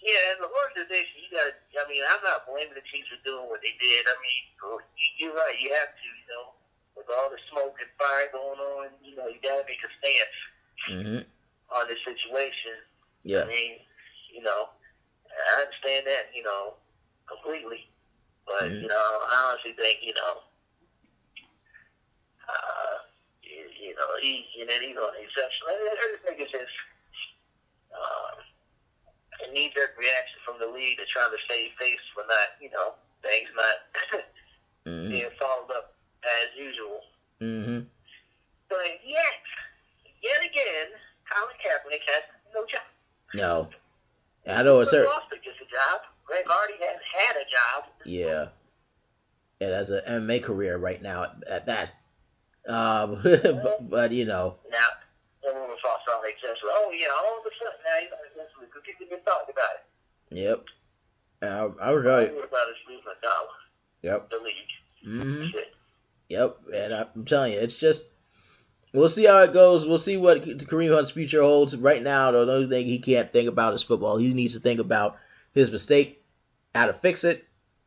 [0.09, 1.53] Yeah, as an organization, you got.
[1.53, 4.09] I mean, I'm not blaming the Chiefs for doing what they did.
[4.09, 4.81] I mean,
[5.21, 5.53] you're right.
[5.61, 6.57] You have to, you know,
[6.97, 9.91] with all the smoke and fire going on, you know, you got to make a
[10.01, 10.39] stance
[10.89, 11.21] mm-hmm.
[11.77, 12.81] on the situation.
[13.21, 13.45] Yeah.
[13.45, 13.85] I mean,
[14.33, 14.73] you know,
[15.29, 16.81] I understand that, you know,
[17.29, 17.85] completely.
[18.49, 18.81] But mm-hmm.
[18.81, 20.41] you know, I honestly think, you know,
[22.49, 22.97] uh,
[23.45, 25.69] you, you know, he, you know, he's on the exception.
[25.69, 26.73] I think it's just.
[27.93, 28.41] Uh,
[29.47, 32.71] a knee jerk reaction from the league to trying to save face for not, you
[32.71, 33.77] know, things not
[34.87, 35.11] mm-hmm.
[35.11, 37.01] being followed up as usual.
[37.41, 37.81] Mm-hmm.
[38.69, 39.43] But yet,
[40.23, 40.89] yet again,
[41.31, 42.23] Colin Kaepernick has
[42.55, 42.83] no job.
[43.35, 43.69] No.
[44.47, 46.01] I know it's lost to get a job.
[46.25, 47.91] Greg Hardy has had a job.
[48.05, 48.47] Yeah.
[49.61, 51.93] And has an MMA career right now at, at that.
[52.67, 54.57] Um, but, but, you know.
[54.71, 54.87] Now,
[55.49, 56.59] everyone thought something like this.
[56.65, 58.09] Oh, yeah, all of a sudden now you
[58.61, 59.85] because people been talking about it.
[60.37, 60.65] Yep.
[61.43, 62.29] I, I was right.
[62.29, 63.59] About is losing a dollar.
[64.03, 64.31] Yep.
[64.31, 64.73] The league.
[65.07, 65.47] Mm-hmm.
[65.49, 65.75] Shit.
[66.29, 68.07] Yep, and I'm telling you, it's just
[68.93, 69.87] we'll see how it goes.
[69.87, 71.75] We'll see what Kareem Hunt's future holds.
[71.77, 74.19] Right now, the only thing he can't think about is football.
[74.19, 75.17] He needs to think about
[75.55, 76.23] his mistake,
[76.75, 77.47] how to fix it,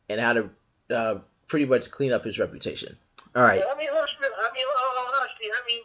[0.10, 0.50] and how to
[0.89, 1.15] uh,
[1.47, 2.97] pretty much clean up his reputation.
[3.36, 3.62] All right.
[3.62, 4.65] I mean, I mean,
[5.15, 5.82] honestly, I mean,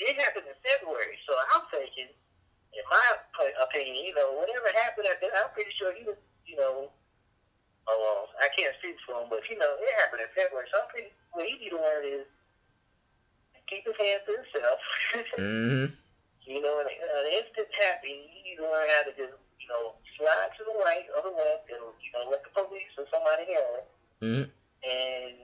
[0.00, 2.10] it happened in February, so I'm thinking,
[2.74, 3.06] in my
[3.62, 6.90] opinion, you know, whatever happened at that, I'm pretty sure he was, you know,
[7.86, 10.82] oh, well, I can't speak for him, but you know, it happened in February, so
[10.82, 11.14] I'm pretty.
[11.30, 12.26] What he need to learn is
[13.70, 14.78] keep his hands to himself.
[15.38, 15.94] mm-hmm.
[16.42, 19.94] You know, an, an instant happy, you need to learn how to just, you know,
[20.18, 23.46] slide to the right or the left, and you know, let the police or somebody
[23.46, 23.88] handle it.
[24.18, 24.46] Mm-hmm.
[24.82, 25.34] And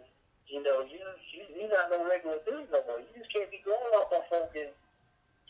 [0.51, 0.99] you know, you
[1.31, 2.99] you you're not no regular dude no more.
[2.99, 4.75] You just can't be going off on something,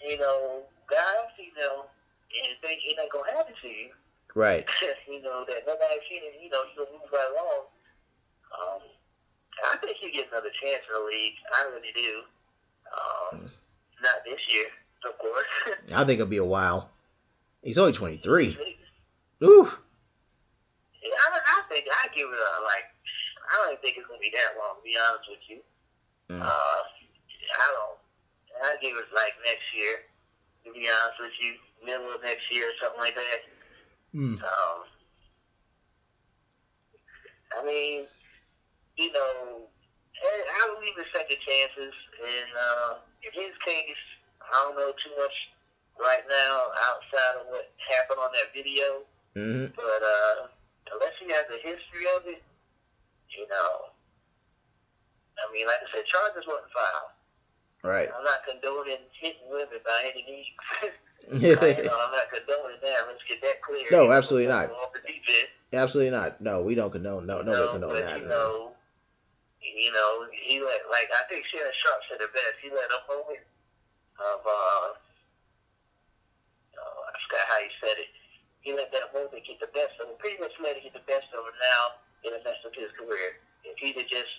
[0.03, 3.91] you know, guy or female, and think it ain't gonna happen to you.
[4.35, 4.69] Right.
[5.09, 6.43] you know that nobody seen it.
[6.43, 7.65] You know, you gonna move right along.
[8.53, 8.83] Um,
[9.73, 11.35] I think he gets another chance in the league.
[11.55, 12.23] I really do.
[12.93, 13.51] Um,
[14.03, 14.67] not this year,
[15.07, 15.77] of course.
[15.95, 16.91] I think it'll be a while.
[17.63, 18.57] He's only 23.
[19.43, 19.67] Ooh.
[19.67, 22.85] I, I think I give it a, like,
[23.51, 25.59] I don't think it's going to be that long, to be honest with you.
[26.31, 26.43] Mm.
[26.43, 27.99] Uh, I don't.
[28.65, 30.07] I give it like next year,
[30.65, 33.41] to be honest with you, middle of next year or something like that.
[34.15, 34.41] Mm.
[34.43, 34.79] Um,
[37.57, 38.07] I mean,
[38.97, 39.69] you know,
[40.25, 41.95] I believe in second chances.
[42.17, 42.91] And uh,
[43.25, 44.03] in his case,
[44.41, 45.37] I don't know too much
[46.01, 49.05] right now outside of what happened on that video.
[49.37, 49.77] Mm-hmm.
[49.77, 50.49] But uh,
[50.97, 52.43] unless he has a history of it,
[53.37, 53.93] you know,
[55.37, 57.16] I mean, like I said, charges wasn't filed.
[57.87, 58.09] Right.
[58.11, 61.43] I'm not condoning hitting women by any means.
[61.43, 63.07] you know, I'm not condoning that.
[63.07, 63.87] Let's get that clear.
[63.91, 64.71] No, absolutely not.
[64.71, 65.49] Off the deep end.
[65.73, 66.41] Absolutely not.
[66.41, 67.27] No, we don't condone.
[67.27, 68.21] No, no, condone but, that.
[68.21, 68.73] You know,
[69.61, 72.59] you know, he let like I think Shannon Sharpe said it best.
[72.63, 73.43] He let a moment
[74.17, 74.89] of uh,
[76.81, 78.11] oh, I forgot how he said it.
[78.63, 80.19] He let that moment get the best of him.
[80.19, 81.55] Pretty much let it get the best of him.
[81.61, 83.39] Now it messed up his career.
[83.63, 84.33] If he'd have just,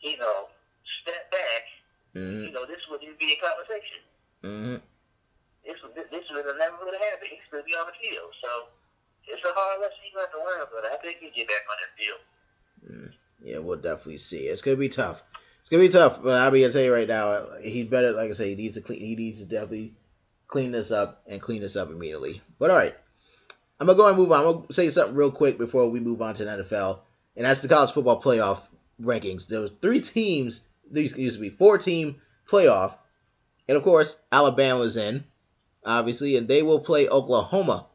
[0.00, 0.50] you know,
[1.02, 1.62] step back,
[2.14, 2.44] mm-hmm.
[2.44, 4.00] you know, this would be a conversation.
[4.42, 4.76] Mm-hmm.
[5.64, 7.30] This would this would have never would have happened.
[7.30, 8.32] He'd still be on the field.
[8.42, 8.50] So
[9.28, 11.78] it's a hard lesson you have to learn, but I think he'll get back on
[11.78, 12.22] the field.
[12.88, 13.12] Mm.
[13.42, 14.46] Yeah, we'll definitely see.
[14.48, 15.22] It's gonna be tough.
[15.60, 18.30] It's gonna be tough, but I'll be gonna tell you right now, he better, like
[18.30, 19.00] I say, he needs to clean.
[19.00, 19.94] He needs to definitely
[20.48, 22.42] clean this up and clean this up immediately.
[22.58, 22.94] But all right,
[23.78, 24.46] I'm gonna go and move on.
[24.46, 27.00] I'm gonna say something real quick before we move on to the NFL,
[27.36, 28.60] and that's the college football playoff
[29.00, 29.48] rankings.
[29.48, 30.66] There was three teams.
[30.90, 32.94] There used to be four team playoff,
[33.68, 35.24] and of course Alabama's in,
[35.84, 37.86] obviously, and they will play Oklahoma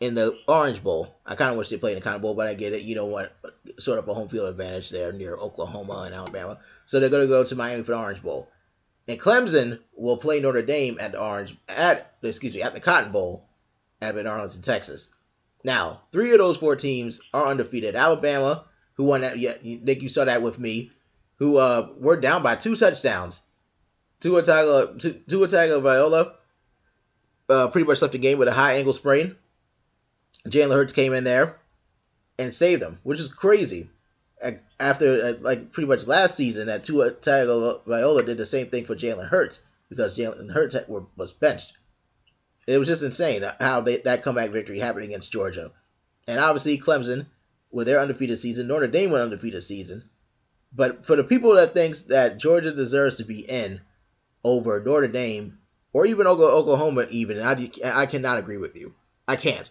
[0.00, 1.14] in the Orange Bowl.
[1.26, 2.82] I kind of wish they played in the Cotton Bowl, but I get it.
[2.82, 3.30] You don't want
[3.78, 6.58] sort of a home field advantage there near Oklahoma and Alabama.
[6.86, 8.48] So they're going to go to Miami for the Orange Bowl.
[9.06, 13.12] And Clemson will play Notre Dame at the Orange at excuse me at the Cotton
[13.12, 13.48] Bowl
[14.00, 15.10] at in Arlington, Texas.
[15.64, 17.94] Now, three of those four teams are undefeated.
[17.94, 18.64] Alabama,
[18.94, 20.90] who won that, yeah, Nick, you saw that with me,
[21.40, 23.40] who uh were down by two touchdowns.
[24.20, 26.34] Tua Tagovailoa, Tua Tagovailoa,
[27.48, 29.34] uh, pretty much left the game with a high ankle sprain.
[30.46, 31.56] Jalen Hurts came in there
[32.38, 33.90] and saved them, which is crazy.
[34.78, 39.28] After like pretty much last season, that Tua Tagovailoa did the same thing for Jalen
[39.28, 40.76] Hurts because Jalen Hurts
[41.16, 41.72] was benched.
[42.66, 45.72] It was just insane how they, that comeback victory happened against Georgia,
[46.28, 47.26] and obviously Clemson
[47.70, 50.08] with their undefeated season, Notre Dame with undefeated season.
[50.72, 53.80] But for the people that thinks that Georgia deserves to be in
[54.44, 55.58] over Notre Dame
[55.92, 58.94] or even Oklahoma, even I, I cannot agree with you.
[59.26, 59.68] I can't.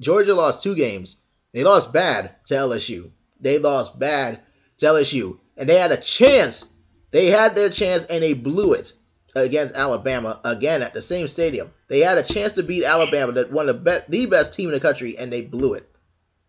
[0.00, 1.16] Georgia lost two games.
[1.52, 3.10] They lost bad to LSU.
[3.40, 4.40] They lost bad
[4.78, 5.38] to LSU.
[5.56, 6.66] And they had a chance.
[7.10, 8.92] They had their chance and they blew it
[9.34, 11.72] against Alabama again at the same stadium.
[11.88, 14.68] They had a chance to beat Alabama, that one of the, be- the best team
[14.68, 15.88] in the country, and they blew it.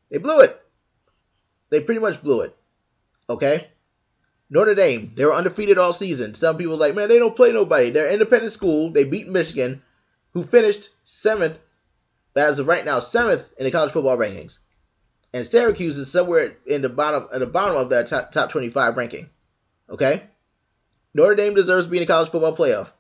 [0.10, 0.60] They blew it.
[1.70, 2.56] They pretty much blew it.
[3.30, 3.68] Okay?
[4.54, 6.36] Notre Dame, they were undefeated all season.
[6.36, 7.90] Some people like, man, they don't play nobody.
[7.90, 8.92] They're independent school.
[8.92, 9.82] They beat Michigan,
[10.34, 11.58] who finished seventh
[12.36, 14.60] as of right now seventh in the college football rankings,
[15.34, 18.98] and Syracuse is somewhere in the bottom at the bottom of that top, top 25
[18.98, 19.30] ranking.
[19.90, 20.24] Okay,
[21.14, 22.92] Notre Dame deserves to be in the college football playoff,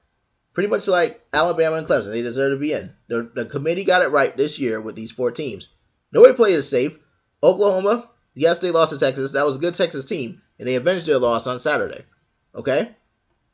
[0.53, 2.11] pretty much like Alabama and Clemson.
[2.11, 2.93] They deserve to be in.
[3.07, 5.73] The, the committee got it right this year with these four teams.
[6.11, 6.97] Nobody played it safe.
[7.43, 9.31] Oklahoma, yes, they lost to Texas.
[9.31, 12.05] That was a good Texas team, and they avenged their loss on Saturday.
[12.53, 12.91] Okay,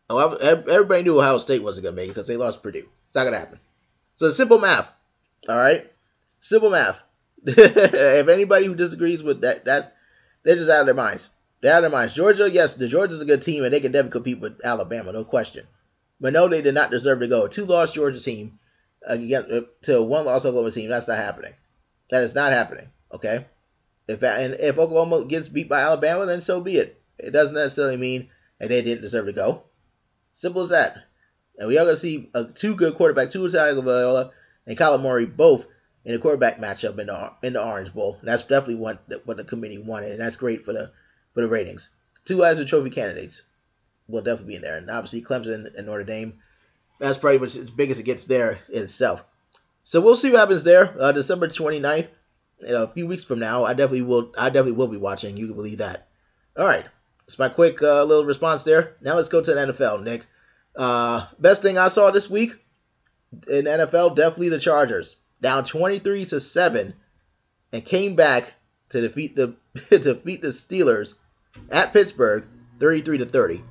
[0.10, 2.90] oh, everybody knew Ohio State wasn't gonna make it because they lost Purdue.
[3.06, 3.60] It's not gonna happen.
[4.16, 4.92] So simple math.
[5.48, 5.90] All right,
[6.42, 7.00] simple math.
[7.46, 9.90] if anybody who disagrees with that, that's
[10.44, 11.30] they're just out of their minds.
[11.62, 12.14] They're out of their minds.
[12.14, 12.52] Georgia.
[12.52, 15.66] Yes, the Georgia's a good team and they can definitely compete with Alabama, no question.
[16.20, 17.48] But no, they did not deserve to go.
[17.48, 18.60] Two-loss Georgia team
[19.10, 20.90] uh, against uh, to one loss Oklahoma team.
[20.90, 21.54] That's not happening.
[22.10, 22.90] That is not happening.
[23.14, 23.46] Okay.
[24.08, 27.02] If and if Oklahoma gets beat by Alabama, then so be it.
[27.18, 29.64] It doesn't necessarily mean that they didn't deserve to go.
[30.34, 30.98] Simple as that.
[31.58, 34.32] And we are going to see uh, two good quarterbacks, Tua Tagovailoa
[34.66, 35.66] and Kyler Murray, both
[36.06, 38.18] in the quarterback matchup in the in the Orange Bowl.
[38.20, 40.92] And that's definitely what what the committee wanted, and that's great for the
[41.34, 41.90] for the ratings.
[42.26, 43.42] Two Heisman Trophy candidates
[44.08, 46.40] will definitely be in there, and obviously Clemson and Notre Dame.
[47.00, 49.24] That's pretty much as big as it gets there in itself.
[49.84, 50.96] So we'll see what happens there.
[51.00, 52.10] Uh, December 29th,
[52.66, 54.34] a few weeks from now, I definitely will.
[54.38, 55.38] I definitely will be watching.
[55.38, 56.08] You can believe that.
[56.58, 56.86] All right,
[57.26, 58.96] that's my quick uh, little response there.
[59.02, 60.26] Now let's go to the NFL, Nick.
[60.76, 62.54] Uh, best thing I saw this week
[63.48, 66.94] in NFL, definitely the Chargers, down 23 to seven,
[67.72, 68.54] and came back
[68.90, 69.56] to defeat the
[69.90, 71.16] to defeat the Steelers
[71.70, 72.46] at Pittsburgh,
[72.80, 73.64] 33 to 30.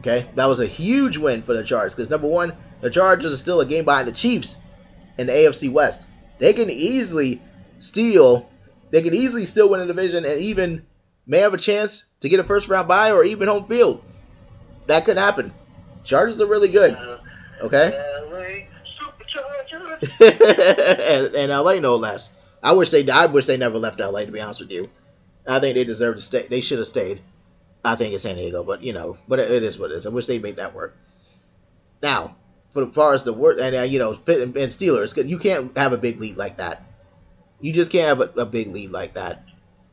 [0.00, 3.36] Okay, that was a huge win for the Chargers because number one, the Chargers are
[3.36, 4.56] still a game behind the Chiefs
[5.18, 6.06] in the AFC West.
[6.38, 7.42] They can easily
[7.80, 8.48] steal,
[8.90, 10.86] they can easily still win the division and even
[11.26, 14.02] may have a chance to get a first round bye or even home field.
[14.86, 15.52] That could happen.
[16.04, 16.96] Chargers are really good.
[17.62, 17.92] Okay.
[20.20, 22.32] and, and LA no less.
[22.62, 24.88] I wish they I wish they never left LA to be honest with you.
[25.46, 26.46] I think they deserve to stay.
[26.48, 27.20] They should have stayed.
[27.84, 30.06] I think it's San Diego, but you know, but it, it is what it is.
[30.06, 30.96] I wish they made that work.
[32.02, 32.36] Now,
[32.70, 35.92] for as far as the work, and uh, you know, and Steelers, you can't have
[35.92, 36.82] a big lead like that.
[37.60, 39.42] You just can't have a, a big lead like that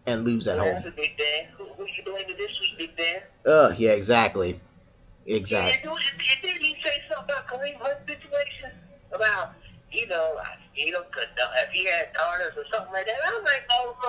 [0.06, 0.84] and lose at home.
[0.96, 1.48] Big Dan.
[1.58, 3.22] Who, who you blaming this week, Big Dan?
[3.46, 4.60] Uh, yeah, exactly,
[5.26, 5.80] exactly.
[5.84, 5.98] Yeah,
[6.42, 8.72] dude, didn't he say something about Kareem Hunt situation
[9.12, 9.54] about
[9.92, 10.40] you know,
[10.76, 13.16] you know, if he had daughters or something like that.
[13.26, 13.96] I'm like, oh,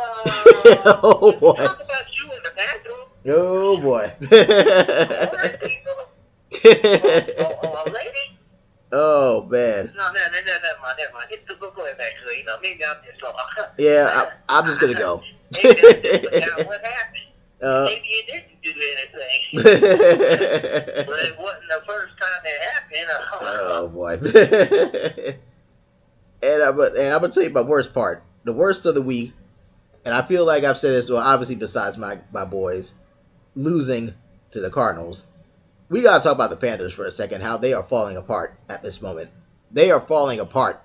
[0.85, 1.55] uh, oh boy.
[1.55, 3.09] Talk about you in the bathroom.
[3.27, 4.13] Oh boy.
[7.63, 8.38] oh, lady.
[8.91, 9.93] Oh man.
[9.97, 11.29] No, no, no, no, never mind, never mind.
[11.31, 14.67] It's the book going back to you know, maybe I'm just uh, Yeah, I, I'm
[14.67, 15.23] just gonna go.
[15.63, 17.25] maybe that's what happened.
[17.63, 19.63] Uh, maybe you didn't do anything.
[21.07, 23.11] but it wasn't the first time it happened.
[23.11, 24.13] Uh, oh boy.
[26.43, 28.23] and I but and I'm gonna tell you my worst part.
[28.45, 29.35] The worst of the week,
[30.07, 31.11] and I feel like I've said this.
[31.11, 32.95] Well, obviously besides my my boys
[33.55, 34.15] losing
[34.53, 35.27] to the Cardinals,
[35.89, 37.43] we gotta talk about the Panthers for a second.
[37.43, 39.31] How they are falling apart at this moment.
[39.71, 40.83] They are falling apart,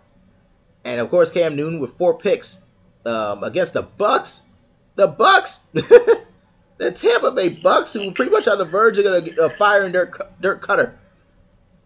[0.83, 2.61] and of course Cam Newton with four picks
[3.05, 4.41] um, against the Bucks.
[4.95, 5.59] The Bucks.
[5.73, 9.91] the Tampa Bay Bucks, who are pretty much on the verge of gonna uh, firing
[9.91, 10.93] Dirk Dirk Koetter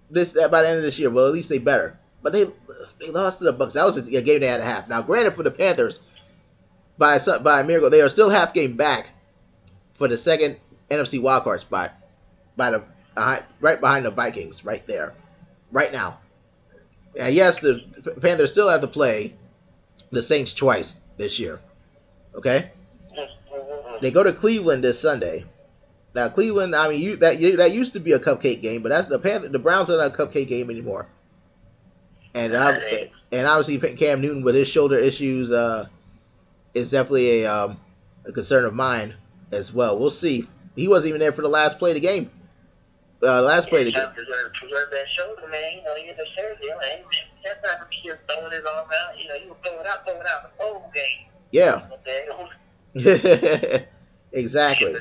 [0.10, 1.10] this by the end of this year.
[1.10, 1.98] Well, at least they better.
[2.22, 2.46] But they
[3.00, 3.76] they lost to the Bucks.
[3.76, 4.88] That was a game they had a half.
[4.88, 6.02] Now, granted, for the Panthers,
[6.98, 9.12] by a, by a miracle, they are still half game back
[9.94, 10.58] for the second
[10.90, 11.94] NFC wildcard spot,
[12.56, 12.84] by the
[13.18, 15.14] uh, right behind the Vikings, right there,
[15.72, 16.20] right now.
[17.20, 17.84] And yes, the
[18.22, 19.34] Panthers still have to play
[20.12, 21.60] the Saints twice this year.
[22.36, 22.72] Okay,
[24.02, 25.46] they go to Cleveland this Sunday.
[26.14, 29.08] Now Cleveland, I mean, you, that that used to be a cupcake game, but that's
[29.08, 31.08] the Panther, the Browns are not a cupcake game anymore.
[32.34, 35.88] And I, and obviously Cam Newton with his shoulder issues uh,
[36.76, 37.80] is definitely a um,
[38.26, 39.16] a concern of mine
[39.52, 39.98] as well.
[39.98, 40.48] We'll see.
[40.76, 42.30] He wasn't even there for the last play of the game.
[43.24, 44.10] Uh, last play of the game.
[44.14, 45.78] Preserve, preserve that shoulder, man.
[45.78, 47.04] You know, you're the man.
[47.44, 49.20] That's not just throwing his arm out.
[49.20, 51.28] You know, you were throwing out, throwing out the whole game.
[51.52, 51.88] Yeah.
[52.96, 53.88] Okay.
[54.32, 54.96] exactly.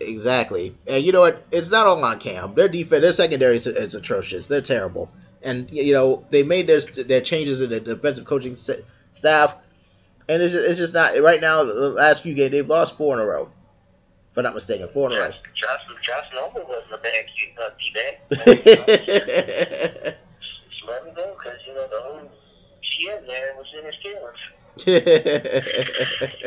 [0.00, 0.74] Exactly.
[0.86, 1.42] And you know what?
[1.50, 2.54] It's not all on Cam.
[2.54, 4.48] Their defense, their secondary is, is atrocious.
[4.48, 5.10] They're terrible.
[5.42, 9.54] And you know they made their their changes in the defensive coaching staff,
[10.28, 11.62] and it's just, it's just not right now.
[11.62, 13.48] The last few games they've lost four in a row,
[14.38, 15.30] if I'm not mistaken, four in a row.
[15.54, 17.24] Josh, Josh Noble wasn't a bad
[17.60, 18.20] uh, D-back.
[20.86, 22.30] Let him go because you know the whole
[22.80, 24.38] shit there was in his feelings.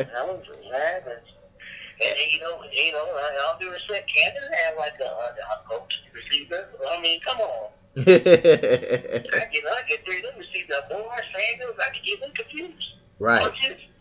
[0.08, 1.04] That was that.
[1.06, 3.06] And, and you know, you know,
[3.46, 6.68] all due respect, Cam doesn't like a, a coach receiver.
[6.90, 7.68] I mean, come on.
[7.98, 10.82] I get, I get three of them receivers.
[10.90, 12.94] Moore, Sanders, I can get them confused.
[13.18, 13.46] right.
[13.46, 13.91] Funchess.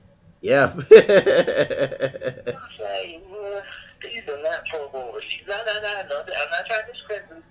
[0.41, 0.73] Yeah.
[0.75, 0.81] I
[2.77, 3.61] say, well,
[4.01, 5.47] these are not Pro Bowl receivers.
[5.47, 6.19] No, no, no, no.
[6.19, 7.43] I'm not trying to discredit them.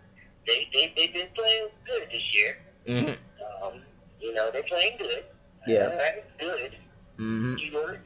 [0.46, 2.58] They, they, they've been playing good this year.
[2.86, 3.74] hmm Um,
[4.20, 5.24] you know, they're playing good.
[5.66, 5.90] Yeah.
[6.00, 6.76] Uh, good.
[7.16, 8.00] hmm Keyword,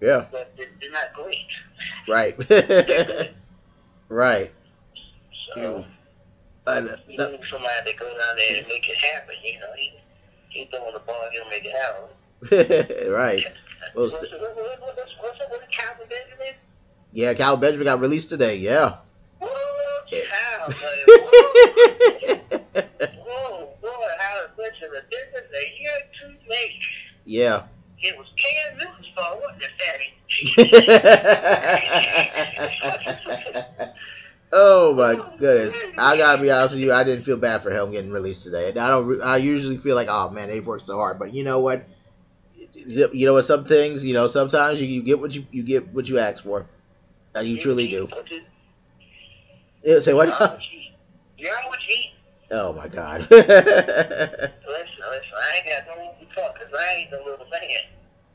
[0.00, 0.26] Yeah.
[0.32, 1.46] but they're, they're not great.
[2.08, 3.30] Right.
[4.08, 4.50] Right.
[5.54, 5.84] So, you
[6.66, 9.34] uh, need somebody to go down there and make it happen.
[9.42, 9.92] You know, he,
[10.50, 13.10] he throwing the ball, he'll make it happen.
[13.12, 13.44] right.
[13.94, 16.54] What's What's, the- what, what, what, what's, what's up with Kelvin Benjamin?
[17.12, 18.56] Yeah, Cal Benjamin got released today.
[18.56, 18.96] Yeah.
[19.38, 19.48] Whoa,
[20.10, 20.22] Yeah.
[20.68, 20.80] Buddy.
[22.74, 22.82] Whoa,
[23.26, 24.62] whoa, boy, how of a
[25.10, 26.80] difference a year to make.
[27.24, 27.62] yeah.
[28.04, 30.08] It was Cam Newton's fault, wasn't it, Daddy?
[34.52, 35.76] oh my goodness!
[35.98, 36.92] I gotta be honest with you.
[36.92, 38.68] I didn't feel bad for him getting released today.
[38.68, 39.22] I don't.
[39.22, 41.18] I usually feel like, oh man, they've worked so hard.
[41.20, 41.84] But you know what?
[42.86, 43.44] You know what?
[43.44, 46.42] Some things, you know, sometimes you, you get what you you get what you ask
[46.44, 46.66] for.
[47.34, 48.08] And you truly do.
[49.82, 50.28] Yeah, say what?
[50.28, 50.34] You
[51.44, 51.78] know what
[52.52, 53.20] oh my god.
[53.30, 53.46] Listen,
[54.68, 57.84] listen, I ain't got no room to talk because I ain't no little man.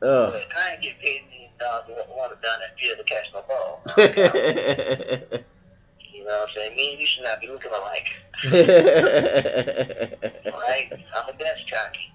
[0.01, 0.31] oh.
[0.31, 3.43] But I ain't get paid million dollars to water down that field to catch no
[3.47, 3.81] ball.
[6.13, 6.75] you know what I'm saying?
[6.75, 8.09] Me and you should not be looking alike.
[10.53, 10.93] Alright?
[11.15, 12.11] I'm a desk jockey.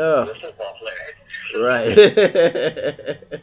[0.00, 1.62] Oh, You're a football player.
[1.62, 1.96] right.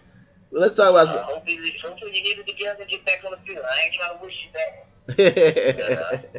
[0.51, 1.08] well, let's talk Uh, about.
[1.08, 1.24] Some...
[1.24, 3.64] hopefully, hopefully you get it together and get back on the field.
[3.66, 4.86] I ain't trying to wish you back.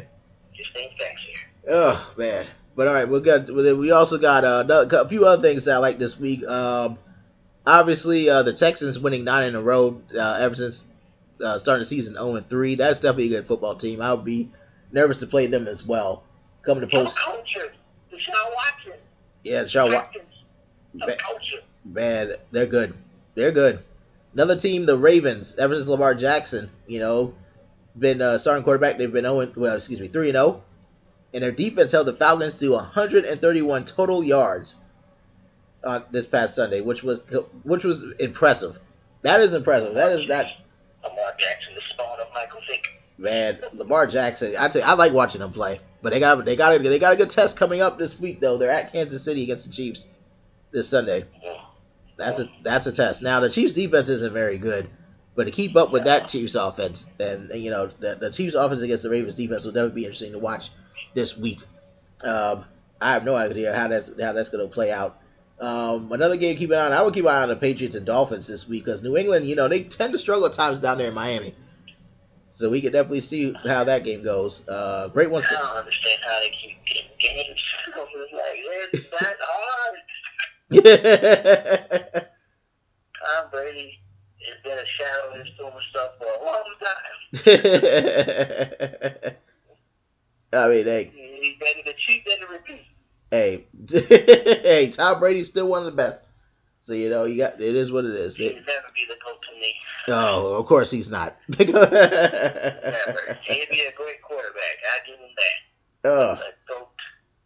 [0.55, 1.73] Just ain't facts here.
[1.75, 2.45] oh man,
[2.75, 5.77] but all right, we got we also got uh, a few other things that I
[5.77, 6.45] like this week.
[6.45, 6.97] Um,
[7.65, 10.83] obviously, uh, the Texans winning nine in a row uh, ever since
[11.43, 12.75] uh, starting the season zero and three.
[12.75, 14.01] That's definitely a good football team.
[14.01, 14.51] I would be
[14.91, 16.23] nervous to play them as well.
[16.63, 17.71] Coming to post, culture.
[18.11, 18.99] Deshaun Watson.
[19.43, 20.05] Yeah, Wa-
[20.93, 21.17] Ba-
[21.85, 22.93] man, they're good.
[23.35, 23.79] They're good.
[24.33, 25.55] Another team, the Ravens.
[25.57, 27.33] Ever since Lamar Jackson, you know,
[27.97, 28.97] been uh, starting quarterback.
[28.97, 30.63] They've been 0, well, excuse me, three and 0,
[31.33, 34.75] and their defense held the Falcons to 131 total yards
[35.83, 37.27] uh, this past Sunday, which was
[37.63, 38.79] which was impressive.
[39.21, 39.95] That is impressive.
[39.95, 40.47] That is that
[41.03, 43.01] Lamar Jackson, the spawn of Michael Vick.
[43.17, 43.59] man.
[43.73, 44.55] Lamar Jackson.
[44.57, 46.99] I tell you, I like watching him play, but they got they got a, they
[46.99, 48.57] got a good test coming up this week though.
[48.57, 50.07] They're at Kansas City against the Chiefs
[50.71, 51.25] this Sunday.
[52.17, 53.21] That's a that's a test.
[53.21, 54.89] Now the Chiefs defense isn't very good,
[55.35, 58.81] but to keep up with that Chiefs offense, and you know the, the Chiefs offense
[58.81, 60.71] against the Ravens defense will definitely be interesting to watch
[61.13, 61.59] this week.
[62.21, 62.65] Um,
[63.01, 65.21] I have no idea how that's how that's going to play out.
[65.59, 66.93] Um, another game to keep an eye on.
[66.93, 69.45] I would keep an eye on the Patriots and Dolphins this week because New England,
[69.45, 71.53] you know, they tend to struggle at times down there in Miami.
[72.59, 74.67] So we can definitely see how that game goes.
[74.67, 75.45] Uh, great ones.
[75.49, 77.57] I don't understand how they keep getting games.
[78.33, 78.59] Like,
[78.91, 79.95] it's that hard.
[83.25, 84.01] Tom Brady
[84.45, 87.15] has been a shadow of his former stuff for a long time.
[90.51, 92.85] I mean, hey, He's better to cheat than to repeat.
[93.31, 96.21] hey, hey, Tom Brady's still one of the best.
[96.81, 98.39] So you know, you got it is what it is.
[98.39, 99.75] It- never be the GOAT to me.
[100.07, 101.35] oh, of course he's not.
[101.49, 101.67] Never.
[103.43, 104.77] He'll be a great quarterback.
[104.83, 106.09] I give him that.
[106.09, 106.35] oh.
[106.35, 106.89] The GOAT.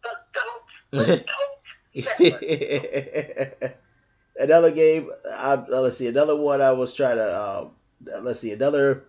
[0.02, 0.62] The GOAT.
[0.92, 1.24] The
[3.64, 3.74] GOAT.
[4.38, 5.10] another game.
[5.30, 6.08] I, uh, let's see.
[6.08, 6.60] Another one.
[6.60, 7.40] I was trying to.
[7.40, 7.70] Um,
[8.22, 8.52] let's see.
[8.52, 9.04] Another.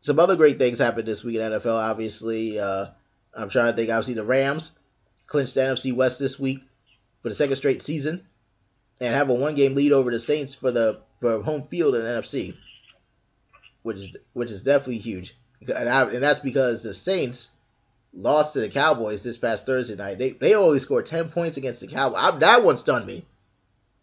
[0.00, 1.76] Some other great things happened this week in NFL.
[1.76, 2.86] Obviously, uh,
[3.34, 3.90] I'm trying to think.
[3.90, 4.72] Obviously, the Rams
[5.26, 6.60] clinched the NFC West this week
[7.22, 8.26] for the second straight season,
[9.00, 12.08] and have a one-game lead over the Saints for the for home field in the
[12.08, 12.56] NFC,
[13.82, 15.36] which is which is definitely huge.
[15.60, 17.50] And, I, and that's because the Saints
[18.12, 20.18] lost to the Cowboys this past Thursday night.
[20.18, 22.18] They they only scored ten points against the Cowboys.
[22.20, 23.24] I, that one stunned me.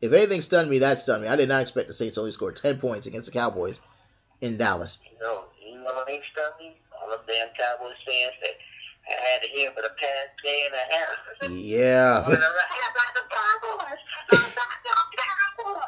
[0.01, 1.29] If anything stunned me, that stunned me.
[1.29, 3.79] I did not expect the Saints only scored ten points against the Cowboys
[4.41, 4.97] in Dallas.
[5.21, 6.75] Know, you know what ain't stuck me?
[6.91, 8.55] All them damn Cowboys fans that
[9.07, 11.51] I had to hear for the past day and a half.
[11.51, 12.37] Yeah.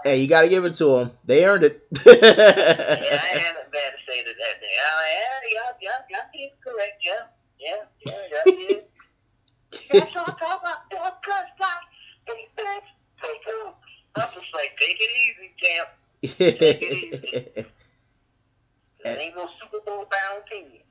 [0.04, 1.12] hey, you got to give it to them.
[1.26, 1.82] They earned it.
[2.06, 4.76] Yeah, I haven't bad to say to that day.
[4.86, 4.88] I,
[5.54, 7.02] yeah, yeah, yeah, yeah, correct.
[7.04, 7.14] Yeah,
[7.60, 7.76] yeah,
[8.06, 8.80] yeah, yeah, yeah.
[9.92, 10.90] That's what I'm talking about.
[10.90, 11.86] Don't cuss, guys.
[12.28, 12.86] Defense,
[13.22, 13.76] take off.
[14.16, 15.90] I'm just like, take it easy, champ.
[19.04, 20.82] There ain't no Super Bowl bound team.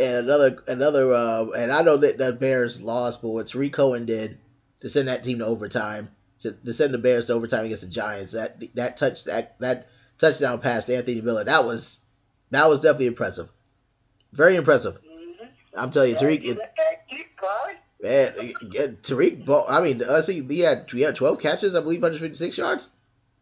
[0.00, 4.06] and another another uh, and I know that the Bears lost, but what Tarik Cohen
[4.06, 4.38] did
[4.80, 6.10] to send that team to overtime,
[6.40, 9.88] to, to send the Bears to overtime against the Giants, that that touch that that
[10.18, 11.98] touchdown pass to Anthony Miller, that was
[12.50, 13.48] that was definitely impressive,
[14.32, 14.94] very impressive.
[14.94, 15.44] Mm-hmm.
[15.76, 16.58] I'm telling you, Tarik, it,
[18.02, 22.02] man, get- Tarik, ball, I mean, see, he had he had 12 catches, I believe,
[22.02, 22.88] 156 yards,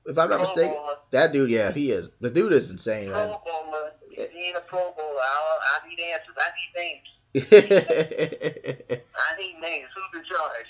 [0.07, 0.77] if I'm not mistaken.
[1.13, 2.11] That dude, yeah, he is.
[2.21, 3.29] The dude is insane, man.
[3.29, 3.93] Pro Bowler.
[4.11, 6.37] If he ain't a Pro Bowler, I, I need answers.
[6.39, 7.07] I need names.
[9.15, 9.89] I need names.
[9.95, 10.67] Who's in charge?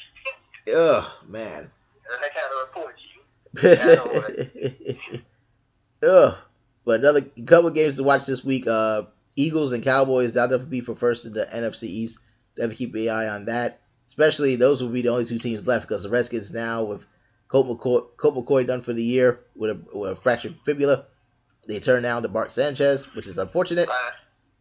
[0.68, 1.70] oh man.
[2.10, 2.96] I report
[6.02, 6.08] you.
[6.08, 6.34] Ugh.
[6.84, 8.66] But another couple games to watch this week.
[8.66, 9.04] Uh,
[9.34, 10.32] Eagles and Cowboys.
[10.32, 12.18] That'll definitely be for first in the NFC East.
[12.56, 13.80] Definitely keep an eye on that.
[14.08, 17.04] Especially those will be the only two teams left because the Redskins now with
[17.48, 21.04] Colt McCoy, Colt McCoy done for the year with a, with a fractured fibula.
[21.66, 23.88] They turn down to Mark Sanchez, which is unfortunate.
[23.88, 24.10] Bye.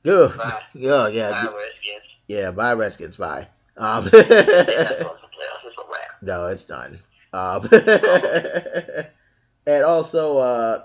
[0.03, 0.35] Good.
[0.37, 0.61] Bye.
[0.73, 2.03] Yeah, yeah, Bye, Redskins.
[2.27, 2.51] yeah.
[2.51, 3.17] Bye, Redskins.
[3.17, 3.47] Bye.
[3.77, 5.67] Um, They're not going to the playoffs.
[5.67, 6.21] It's a wrap.
[6.23, 6.97] no, it's done.
[7.35, 7.67] Um,
[9.67, 10.83] and also, uh,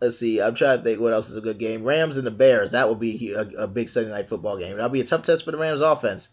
[0.00, 0.40] let's see.
[0.40, 1.82] I'm trying to think what else is a good game.
[1.82, 2.70] Rams and the Bears.
[2.70, 4.76] That will be a, a big Sunday night football game.
[4.76, 6.28] That'll be a tough test for the Rams offense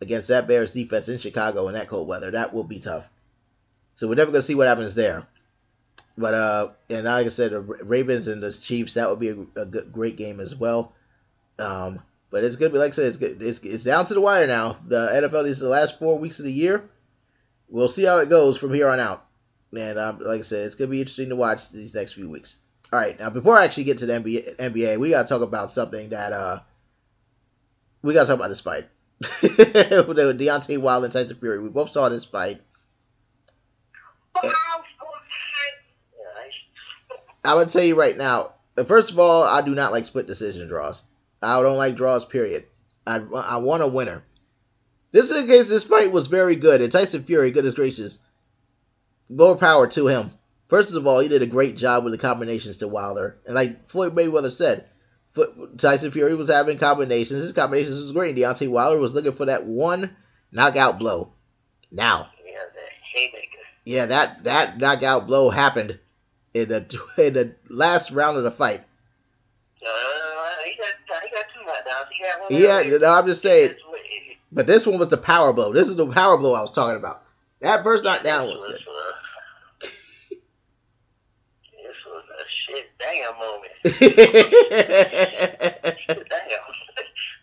[0.00, 2.30] against that Bears defense in Chicago in that cold weather.
[2.30, 3.04] That will be tough.
[3.96, 5.26] So we're never gonna see what happens there.
[6.16, 8.94] But uh, and like I said, the Ravens and the Chiefs.
[8.94, 10.92] That would be a, a good, great game as well.
[11.58, 12.00] Um,
[12.30, 13.42] but it's gonna be like I said, it's, good.
[13.42, 14.76] it's it's down to the wire now.
[14.86, 16.88] The NFL is the last four weeks of the year.
[17.68, 19.26] We'll see how it goes from here on out.
[19.76, 22.58] And um, like I said, it's gonna be interesting to watch these next few weeks.
[22.92, 25.70] All right, now before I actually get to the NBA, NBA we gotta talk about
[25.70, 26.60] something that uh,
[28.02, 28.88] we gotta talk about this fight.
[29.22, 31.58] Deontay Wilder and Tyson Fury.
[31.58, 32.60] We both saw this fight.
[37.44, 38.52] I'm gonna tell you right now.
[38.86, 41.02] First of all, I do not like split decision draws.
[41.42, 42.24] I don't like draws.
[42.24, 42.64] Period.
[43.06, 44.24] I I want a winner.
[45.14, 45.68] This is case.
[45.68, 48.18] This fight was very good, and Tyson Fury, goodness gracious,
[49.28, 50.32] more power to him.
[50.66, 53.88] First of all, he did a great job with the combinations to Wilder, and like
[53.88, 54.86] Floyd Mayweather said,
[55.78, 57.44] Tyson Fury was having combinations.
[57.44, 58.34] His combinations was great.
[58.34, 60.16] Deontay Wilder was looking for that one
[60.50, 61.30] knockout blow.
[61.92, 63.28] Now, yeah,
[63.84, 66.00] yeah, that that knockout blow happened
[66.54, 68.80] in the in the last round of the fight.
[69.80, 69.90] Uh,
[70.64, 72.08] he got he got two knockdowns.
[72.10, 72.90] He got one.
[72.90, 73.76] Yeah, no, I'm just saying.
[74.54, 75.72] But this one was the power blow.
[75.72, 77.24] This is the power blow I was talking about.
[77.60, 78.78] That first knockdown was was good.
[81.72, 83.72] This was a shit damn moment.
[86.08, 86.64] Damn.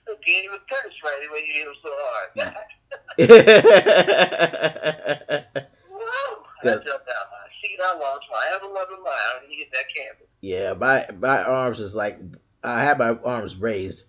[0.07, 2.29] Look, he was curse right when you hit him so hard.
[5.91, 6.43] Whoa!
[6.63, 7.79] I jumped out my seat.
[7.83, 10.27] I lost my ever loving mind he hit that canvas.
[10.41, 12.17] yeah, my my arms is like
[12.63, 14.05] I had my arms raised.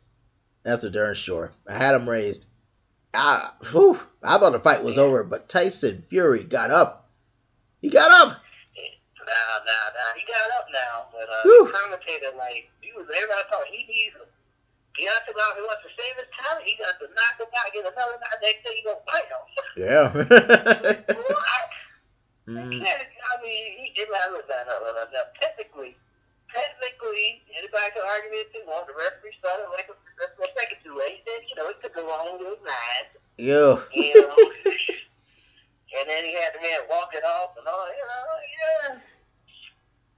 [0.62, 1.52] That's a darn sure.
[1.66, 2.46] I had them raised.
[3.14, 7.10] I, whew, I thought the fight was over, but Tyson Fury got up.
[7.80, 8.40] He got up.
[9.32, 10.12] Nah, nah, nah.
[10.16, 11.66] He got up now, but uh, Whew.
[11.66, 14.28] the commentator, like, he was everybody thought he needs him.
[14.92, 16.68] Deontay Wilder wants to save his talent.
[16.68, 18.36] He got to knock him out, get another knock.
[18.44, 19.44] Next thing he gonna fight him.
[19.72, 20.12] Yeah.
[20.12, 21.72] what?
[22.44, 24.82] Mm, I mean, he did not look that up.
[24.84, 25.96] Now, technically,
[26.52, 28.64] technically, anybody can argue with it.
[28.68, 29.96] Well, the referee started like a,
[30.52, 31.18] second too late.
[31.18, 33.06] He said, you know, it took a long little nine.
[33.40, 33.80] yeah.
[33.90, 34.36] You know.
[35.96, 38.88] and then he had the man walk it off and all, you know, yeah.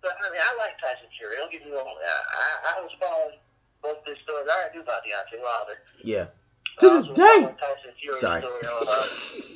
[0.03, 1.41] But, I mean, I like Tyson Fury.
[1.41, 1.89] Don't get me wrong.
[1.89, 3.41] I, I, I was following
[3.81, 4.45] both these stories.
[4.51, 5.81] I already knew about Deontay Wilder.
[6.05, 6.29] Yeah.
[6.83, 7.49] To this day.
[7.57, 8.43] Tyson Fury Sorry.
[8.43, 9.07] story on uh,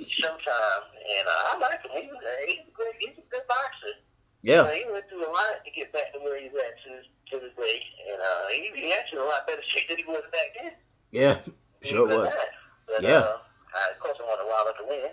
[0.08, 0.84] Showtime.
[0.96, 1.92] And uh, I like him.
[2.00, 3.98] He was, uh, he's, a good, he's a good boxer.
[4.42, 4.62] Yeah.
[4.62, 7.06] Uh, he went through a lot to get back to where he's at to, this,
[7.30, 7.82] to this day.
[8.12, 10.72] And uh, he, he actually a lot better shape than he was back then.
[11.10, 11.38] Yeah.
[11.82, 12.32] Sure was.
[12.32, 12.48] that.
[12.86, 13.18] But, Yeah.
[13.18, 13.38] Uh,
[13.74, 15.12] I, of course, I wanted Wilder to win.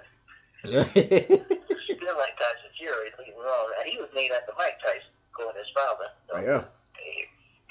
[0.66, 0.86] Yeah.
[1.86, 3.12] Still like Tyson Fury.
[3.18, 3.68] Don't get me wrong.
[3.80, 6.10] And he was named after Mike Tyson, to his father.
[6.30, 6.64] So, yeah.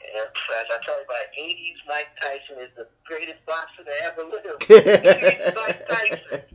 [0.05, 4.23] And as I tell you about 80s, Mike Tyson is the greatest boxer to ever
[4.23, 4.59] live.
[4.61, 6.54] 80s Mike Tyson.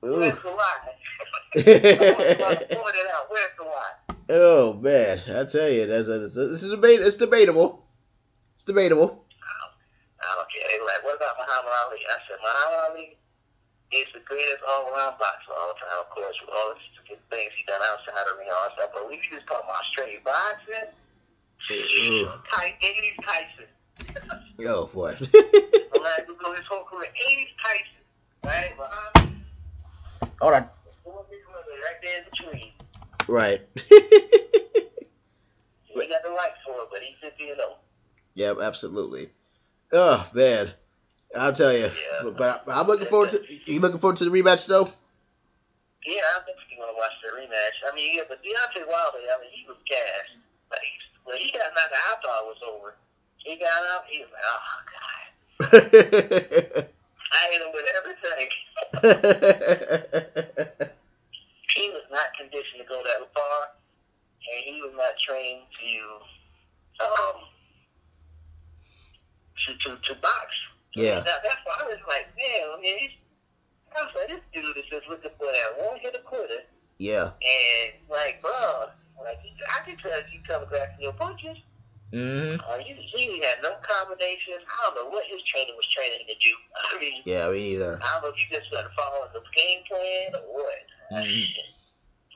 [0.00, 0.78] Where's the lie?
[1.56, 3.26] I want to point it out.
[3.30, 4.16] Where's the lie?
[4.30, 7.00] Oh man, I tell you, that's a, it's a debate.
[7.00, 7.84] It's debatable.
[8.54, 9.24] It's debatable.
[10.20, 10.66] I don't care.
[10.70, 11.98] They were like, what about Muhammad Ali?
[12.04, 13.16] I said, Muhammad Ali
[13.92, 17.64] is the greatest all-around boxer of all time, of course, with all the things he
[17.64, 18.90] done outside the ring that stuff.
[18.92, 20.92] But we just talking about straight boxing.
[21.70, 22.28] Ooh.
[22.50, 23.68] Ty- 80s Tyson.
[24.66, 25.16] Oh boy.
[25.16, 27.08] I'm like, his whole career.
[27.08, 28.02] 80s Tyson.
[28.44, 28.72] Right?
[28.76, 29.37] Muhammad,
[30.40, 30.66] All right.
[33.28, 33.60] right.
[36.00, 37.76] He got the right for it, but he's 50 and 0.
[38.34, 39.28] yeah, absolutely.
[39.92, 40.70] Oh man,
[41.36, 41.90] I'll tell you.
[41.90, 42.22] Yeah.
[42.22, 43.42] But, but I'm looking forward to.
[43.66, 44.88] You looking forward to the rematch though?
[46.06, 47.76] Yeah, I'm definitely to watch the rematch.
[47.84, 50.32] I mean, yeah, but Deontay Wilder, I mean, he was gassed.
[50.70, 50.80] Like,
[51.24, 52.94] when he got knocked out, I thought it was over.
[53.38, 56.88] He got up, he was like, oh, God.
[57.28, 58.48] I hit him with everything.
[61.76, 63.60] he was not conditioned to go that far,
[64.52, 65.92] and he was not trained to,
[67.04, 67.36] um,
[69.66, 70.46] to, to, to box.
[70.94, 71.22] yeah.
[71.26, 73.10] Now, that's why I was like, man, I mean, he's,
[73.96, 76.62] I was like, this dude is just looking for that one hit a quitter.
[76.98, 77.30] Yeah.
[77.42, 78.86] And like, bro,
[79.22, 81.56] like I can tell you telegraphing your punches.
[82.12, 84.62] hmm Uh, you, he had no combinations.
[84.66, 86.54] I don't know what his trainer was training to do.
[86.96, 87.98] I mean, Yeah, me either.
[88.02, 90.84] I don't know if you just started following the game plan or what.
[91.24, 91.46] Mhm.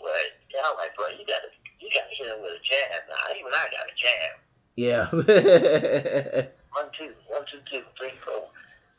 [0.03, 1.49] But yeah, I'm like, bro, you gotta
[1.81, 3.01] you gotta hit him with a jab.
[3.09, 4.33] Nah, even I got a jab.
[4.77, 5.07] Yeah.
[6.73, 8.49] One two, one two two, three four.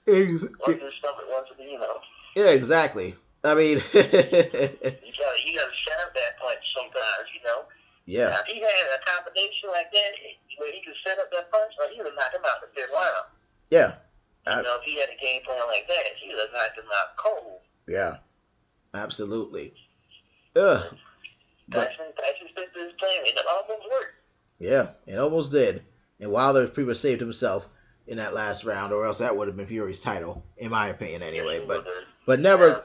[0.08, 1.97] Ex- One to the stomach, one to the you know.
[2.36, 3.16] yeah, exactly.
[3.43, 7.66] I mean, You gotta you gotta set up that punch sometimes, you know.
[8.06, 10.12] yeah, Now, if he had a combination like that
[10.60, 12.68] where he could set up that punch, or he would have knocked him out the
[12.80, 13.26] fifth round.
[13.72, 13.91] yeah,
[14.45, 16.78] You I- know, if he had a game plan like that, he would have knocked
[16.78, 17.60] him out cold.
[17.88, 18.18] yeah,
[18.93, 19.74] absolutely.
[20.56, 20.84] Ugh.
[21.70, 24.14] But- Tyson, Tyson stuck his plan, it almost worked.
[24.60, 25.84] Yeah, it almost did.
[26.20, 27.68] And Wilder pretty much saved himself
[28.08, 31.24] in that last round, or else that would have been Fury's title, in my opinion,
[31.24, 31.64] anyway.
[31.66, 31.86] But
[32.26, 32.84] but never,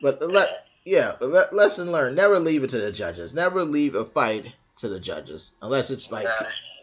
[0.00, 3.34] but let yeah, but le- lesson learned: never leave it to the judges.
[3.34, 6.28] Never leave a fight to the judges, unless it's like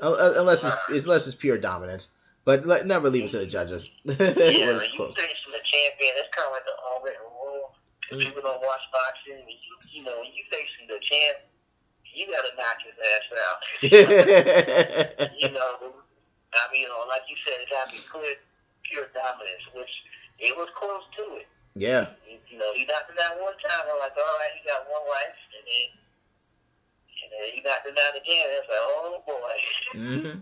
[0.01, 2.11] uh, unless it's unless it's pure dominance.
[2.43, 4.15] But let, never leave it to the judges Yeah, you
[4.95, 5.15] close.
[5.15, 5.21] the
[5.63, 7.25] champion, that's kind of like the unwritten
[8.11, 8.21] Mm.
[8.21, 11.41] people don't watch boxing, you, you know, when you facing the champ,
[12.05, 13.59] you gotta knock his ass out.
[15.41, 16.05] you know,
[16.53, 18.37] I mean, you know, like you said, it gotta be clear,
[18.87, 19.91] pure dominance, which
[20.39, 21.47] it was close to it.
[21.73, 23.89] yeah, You, you know, he knocked him down one time.
[23.89, 25.87] I'm like, all right, he got one life, and then,
[27.25, 28.47] and then he knocked him down again.
[28.53, 29.55] It's like, oh boy,
[29.97, 30.39] hmm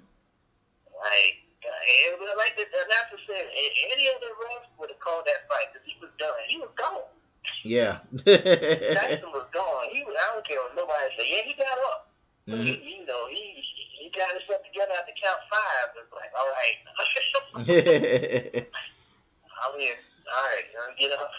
[1.00, 1.40] like.
[1.64, 1.72] Uh,
[2.12, 3.48] and, like the announcer said,
[3.96, 6.36] any other ref would have called that fight because he was done.
[6.52, 7.08] He was gone.
[7.64, 7.98] Yeah.
[8.26, 9.86] Tyson was gone.
[9.92, 10.16] He was.
[10.16, 11.26] I don't care what nobody say.
[11.28, 12.10] Yeah, he got up.
[12.48, 12.66] Mhm.
[12.66, 13.64] He, you know, he
[14.00, 15.96] he got himself together at the count five.
[15.96, 16.78] It's like, all right,
[19.64, 19.96] I'm here.
[20.28, 21.32] All right, me get up.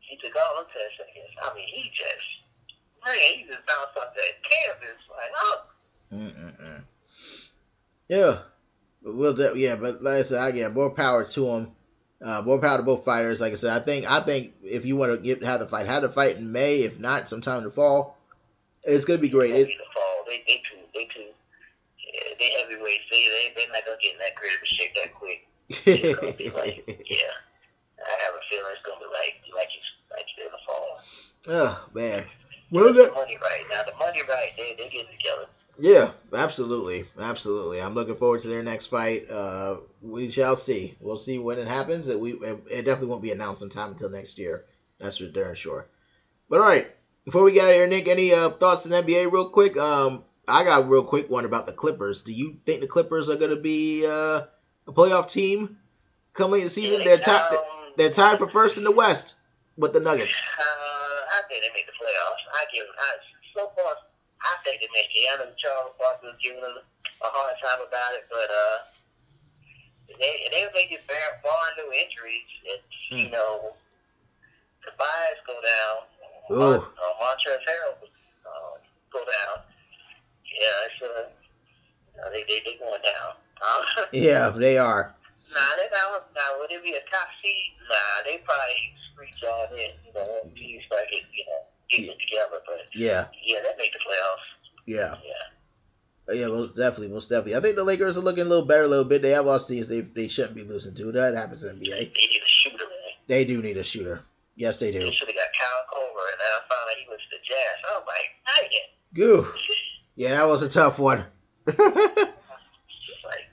[0.00, 1.32] He took all the ten seconds.
[1.42, 2.26] I mean, he just
[3.04, 5.62] man, he just bounced off that canvas like, oh,
[6.12, 6.84] Mm-mm-mm.
[8.08, 8.38] Yeah,
[9.02, 11.72] but we'll de- yeah, but like I said, I get more power to them.
[12.22, 13.40] Uh, more power to both fighters.
[13.40, 15.86] Like I said, I think I think if you want to get have the fight,
[15.86, 16.82] have the fight in May.
[16.82, 18.14] If not, sometime in the fall.
[18.84, 19.52] It's gonna be great.
[19.52, 20.24] They It, the fall.
[20.26, 21.26] They they too they too.
[22.14, 23.04] Yeah, they heavyweights.
[23.10, 25.42] They they they not gonna get in that creative shape that quick.
[25.68, 27.16] It's gonna be like, yeah.
[27.98, 31.00] I have a feeling it's gonna be like like you like you in the fall.
[31.48, 32.24] oh man.
[32.70, 33.82] Well, the money right now.
[33.82, 34.50] The money right.
[34.56, 35.46] They they get together.
[35.78, 37.80] Yeah, absolutely, absolutely.
[37.80, 39.30] I'm looking forward to their next fight.
[39.30, 40.96] Uh, we shall see.
[41.00, 42.06] We'll see when it happens.
[42.06, 44.64] That we it definitely won't be announced in time until next year.
[44.98, 45.86] That's for darn sure.
[46.48, 46.86] But all right,
[47.24, 49.76] before we get out of here, Nick, any uh, thoughts on NBA real quick?
[49.76, 52.22] Um, I got a real quick one about the Clippers.
[52.22, 54.42] Do you think the Clippers are going to be uh,
[54.86, 55.78] a playoff team
[56.34, 57.04] coming late in the season?
[57.04, 57.54] They're tied.
[57.54, 57.62] Um,
[57.96, 59.36] They're tied for first in the West
[59.76, 60.38] with the Nuggets.
[60.58, 62.42] Uh, I think they make the playoffs.
[62.54, 62.86] I give.
[62.98, 63.08] I,
[63.56, 63.94] so far,
[64.44, 65.28] I think they make it.
[65.32, 66.78] I know Charles Barkley was giving them
[67.22, 68.78] a hard time about it, but uh,
[70.18, 72.48] they they they get bare barring no injuries.
[72.64, 73.32] It's you Hmm.
[73.32, 73.74] know,
[74.84, 75.96] Tobias go down.
[76.50, 76.82] Ooh.
[76.82, 77.96] Uh, Montrezl Harrell
[78.46, 78.76] uh,
[79.12, 79.62] go down.
[80.60, 83.34] Yeah, it's uh, they they they going down.
[84.12, 85.10] Yeah, they are.
[85.54, 86.24] Nah, they not.
[86.34, 87.72] Nah, would it be a top seed?
[87.88, 89.92] Nah, they probably screech on in.
[90.06, 91.62] You know, teams start you know,
[91.96, 92.60] together.
[92.66, 94.70] But Yeah, yeah, that make the playoffs.
[94.86, 95.14] yeah.
[95.24, 96.34] Yeah.
[96.34, 97.56] Yeah, most definitely, most definitely.
[97.56, 99.22] I think the Lakers are looking a little better a little bit.
[99.22, 101.12] They have lost teams they they shouldn't be losing to.
[101.12, 101.90] That happens in the NBA.
[101.90, 103.12] They need a shooter, man.
[103.26, 104.22] They do need a shooter.
[104.54, 105.00] Yes, they do.
[105.00, 107.82] They should have got Kyle Korver, and then I found out he was the Jazz.
[107.90, 109.14] I was like, dang it.
[109.14, 109.46] Goo.
[110.14, 111.24] Yeah, that was a tough one.
[111.66, 113.48] Like,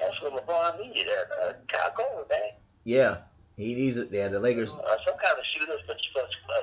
[0.00, 1.06] that's what LeBron needed.
[1.08, 2.40] Uh, uh, Kyle Korver, man.
[2.84, 3.18] yeah,
[3.56, 4.08] he needs it.
[4.10, 4.72] Yeah, the Lakers.
[4.74, 6.60] Uh, some kind of shooters, but uh, uh,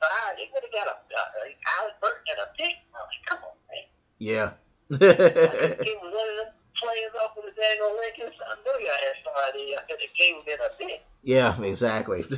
[0.00, 2.76] 35, he would have got a, uh, Alec Burks and a pick.
[2.92, 3.86] Like, come on, man.
[4.18, 4.50] Yeah.
[4.88, 8.30] he was one of them players off of the Daniel Lincoln.
[8.44, 11.00] I knew y'all had somebody uh, that gave him a pick.
[11.22, 12.22] Yeah, exactly.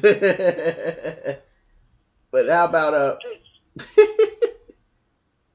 [2.31, 3.17] but how about uh?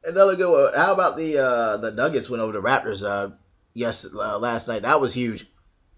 [0.03, 0.73] another good one.
[0.75, 3.31] How about the uh, the Nuggets went over the Raptors uh,
[3.73, 4.83] yes uh, last night?
[4.83, 5.47] That was huge.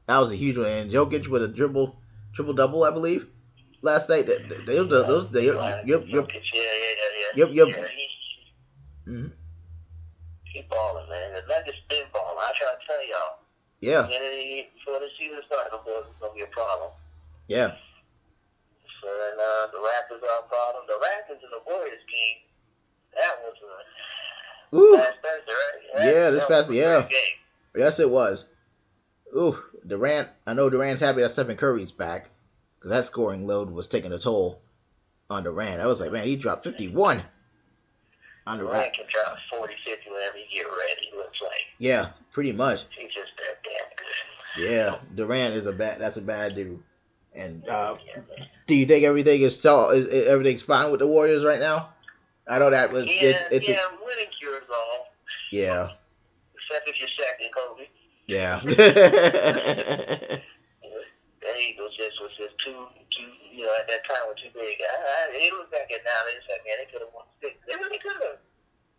[0.07, 0.67] That was a huge one.
[0.67, 1.99] And Jokic with a dribble
[2.33, 3.29] triple double, I believe.
[3.85, 5.55] Last night, they, they, they, those they, yep,
[5.85, 6.25] yep.
[7.35, 7.67] Yep, yep.
[7.69, 8.07] Yeah, he,
[9.07, 9.31] Mhm.
[10.45, 11.33] he balling, man.
[11.33, 12.35] The Nuggets been balling.
[12.39, 13.37] I try to tell y'all.
[13.81, 14.07] yeah,
[14.73, 16.89] before the season started, it was going to be a problem.
[17.47, 17.67] yeah,
[19.01, 20.85] So then uh, the Raptors are a problem.
[20.87, 22.39] The Raptors and the Warriors game,
[23.13, 23.53] that was
[24.73, 26.05] uh, Ooh, last Thursday, right?
[26.11, 27.03] Yeah, this past- yeah.
[27.03, 27.37] Game.
[27.75, 28.45] yes, it was.
[29.37, 29.55] Ooh,
[29.85, 30.29] Durant.
[30.47, 32.31] I know Durant's happy that Stephen Curry's back
[32.85, 34.61] because that scoring load was taking a toll
[35.31, 35.81] on Durant.
[35.81, 37.19] I was like, man, he dropped fifty one
[38.45, 38.93] on the Durant rack.
[38.93, 41.09] can drop 40, 50 whenever he get ready.
[41.17, 42.83] Looks like Yeah, pretty much.
[42.95, 44.71] he's just that damn good.
[44.71, 45.99] Yeah, Durant is a bad.
[45.99, 46.83] That's a bad dude.
[47.33, 47.95] And uh,
[48.67, 49.89] do you think everything is so?
[49.89, 51.89] Is, is everything's fine with the Warriors right now?
[52.47, 55.07] I know that was yeah, it's it's yeah, a, winning cures all.
[55.51, 55.89] yeah
[56.53, 57.87] Except if you're second, Kobe.
[60.27, 60.37] yeah.
[61.55, 62.83] That Eagles just was just too,
[63.15, 64.75] too, you know, at that time was too big.
[64.83, 67.55] I, I, they look back at now, they said, man, they could have won six.
[67.63, 68.43] They really could have.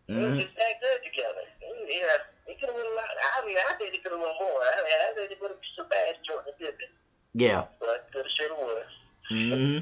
[0.08, 1.44] They were hmm just that good together.
[1.60, 2.16] Yeah,
[2.48, 3.12] they could have won a lot.
[3.36, 4.64] I mean, I think they could have won more.
[4.64, 6.88] I mean, I think they would have surpassed Jordan Pippen,
[7.34, 7.64] Yeah.
[7.80, 8.88] but could have, should have, would.
[9.28, 9.78] hmm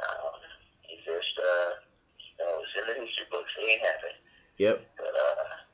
[0.00, 0.40] um,
[0.88, 1.70] it's just, uh,
[2.16, 3.52] you know, it's in the history books.
[3.60, 4.16] It ain't happened.
[4.58, 4.80] yep.
[4.96, 5.67] But, uh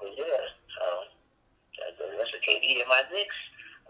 [0.00, 1.04] but yeah, um,
[2.18, 3.36] that's of KD and my Knicks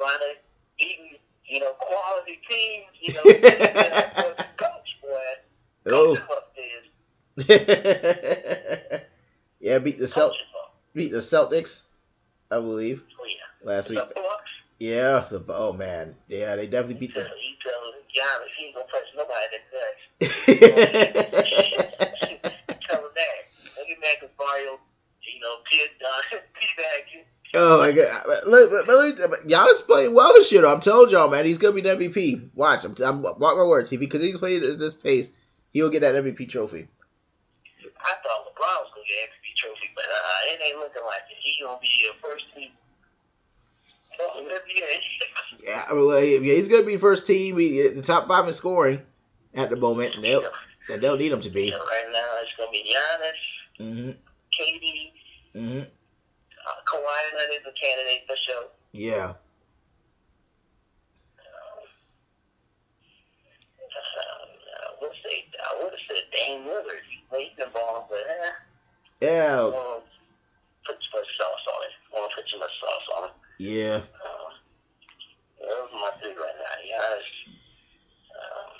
[0.00, 0.36] wind up
[0.78, 3.22] beating, you know, quality teams, you know,
[4.56, 5.36] coach, boy.
[5.86, 6.14] Oh.
[6.14, 6.86] Coach them upstairs.
[9.60, 10.34] yeah, beat the Coach Celt
[10.94, 11.82] beat the Celtics,
[12.50, 13.34] I believe, Oh, yeah.
[13.62, 14.04] last The week.
[14.78, 15.24] Yeah.
[15.30, 16.14] The, oh man.
[16.28, 17.22] Yeah, they definitely beat the.
[17.22, 20.28] he tell Giannis he ain't gonna touch nobody that does.
[22.88, 23.36] tell him that.
[23.76, 24.78] Look at Macario,
[25.38, 26.38] you know, kid, uh,
[27.14, 27.20] you.
[27.54, 28.46] oh my god.
[28.46, 30.62] Look, but, but look, Giannis playing well this year.
[30.62, 30.72] though.
[30.72, 32.50] I'm telling y'all, man, he's gonna be the MVP.
[32.54, 33.90] Watch, I'm, I'm mark my words.
[33.90, 35.30] He because he's playing at this pace,
[35.72, 36.88] he will get that MVP trophy.
[38.00, 41.36] I thought LeBron was gonna get MVP trophy, but uh, it ain't looking like it.
[41.40, 42.70] He gonna be a first team.
[45.64, 49.02] Yeah, well, yeah, he's gonna be first team, he, the top five in scoring
[49.54, 50.44] at the moment, and they'll
[50.88, 51.70] and they'll need him to be.
[51.70, 54.10] Know, right now it's gonna be Giannis, mm-hmm.
[54.58, 55.12] KD,
[55.58, 58.68] hmm uh, Kawhi Leonard is a candidate for sure.
[58.92, 59.30] Yeah.
[59.30, 59.34] Um,
[63.96, 64.46] uh,
[64.86, 67.02] I would say I would have said Dame Lillard.
[67.36, 68.50] He's balling, but eh,
[69.20, 69.60] Yeah.
[69.60, 71.90] I want to put much sauce on it.
[72.14, 73.34] I want to put too much sauce on it.
[73.58, 73.96] Yeah.
[73.96, 74.52] Um,
[75.60, 76.98] those are my three right now.
[76.98, 77.30] Giannis,
[78.34, 78.72] um,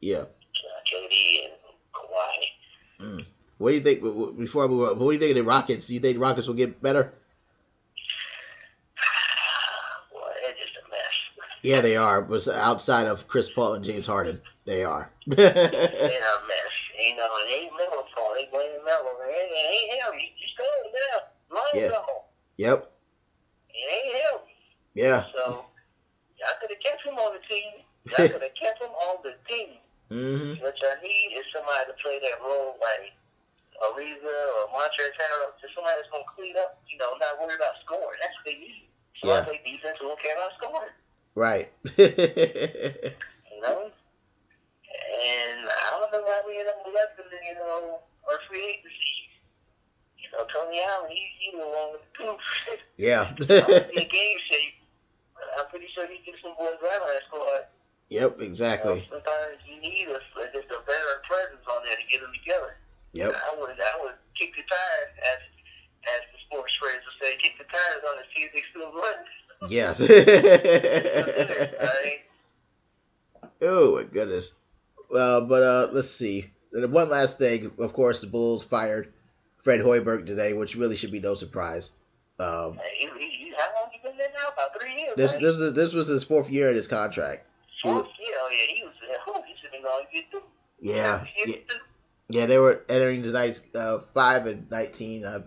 [0.00, 0.20] Yeah.
[0.22, 1.54] uh, KD, and
[1.92, 3.26] Kawhi.
[3.64, 4.02] What do you think?
[4.36, 5.86] Before I move on, what do you think of the Rockets?
[5.86, 7.08] Do you think the Rockets will get better?
[10.12, 11.48] Boy, they're just a mess.
[11.62, 12.20] Yeah, they are.
[12.20, 15.08] But outside of Chris Paul and James Harden, they are.
[15.26, 16.74] They're a mess.
[17.00, 18.34] You know, ain't Melo's fault.
[18.34, 19.16] They blame Melo.
[19.30, 20.12] It ain't, him.
[20.18, 21.56] He just going now.
[21.56, 22.68] Long Yeah.
[22.68, 22.84] yep.
[23.70, 24.40] It ain't him.
[24.92, 25.24] Yeah.
[25.34, 25.64] So,
[26.36, 27.80] y'all could have kept him on the team.
[28.10, 29.78] Y'all could have kept him on the team.
[30.10, 33.14] hmm What y'all need is somebody to play that role like
[33.82, 35.52] Ariza or Montrezl Harrell.
[35.60, 38.18] Just somebody that's going to clean up, you know, not worry about scoring.
[38.22, 38.86] That's what they need.
[39.22, 39.40] So Yeah.
[39.40, 40.94] I play defense who don't care about scoring.
[41.34, 41.68] Right.
[43.54, 43.86] You know?
[43.86, 48.00] And I don't know why we end up than, you know,
[48.30, 49.30] our free agency.
[50.18, 52.40] You know, Tony Allen, he, he the one with the proof.
[52.96, 53.30] yeah.
[53.30, 54.74] I don't game shape.
[55.58, 57.66] I'm pretty sure he gets some boys right on that squad.
[58.10, 58.34] yep.
[58.34, 59.06] You know, Exactly.
[59.10, 60.18] sometimes you need a,
[60.52, 62.76] just a veteran presence on there to get them together.
[63.14, 63.32] Yep.
[63.32, 65.38] I would I would kick the tires as
[66.04, 69.14] as the sports phrase would say, kick the tires on see if still run.
[69.70, 69.94] Yeah.
[73.62, 74.52] Oh my goodness.
[75.08, 76.50] Well, but uh, let's see.
[76.72, 77.70] And one last thing.
[77.78, 79.10] Of course, the Bulls fired
[79.62, 81.90] Fred Hoiberg today, which really should be no surprise.
[82.38, 83.06] Um, He,
[83.56, 84.48] how long you been there now?
[84.52, 85.14] About three years.
[85.16, 85.40] this right?
[85.40, 87.46] this was this was his fourth year in his contract.
[87.82, 88.92] Fourth year, oh yeah, he was.
[89.28, 90.02] Oh, he should have been on.
[90.80, 91.24] Yeah.
[91.46, 91.56] Yeah.
[92.28, 95.24] Yeah, they were entering tonight's uh, five and nineteen.
[95.24, 95.42] Uh,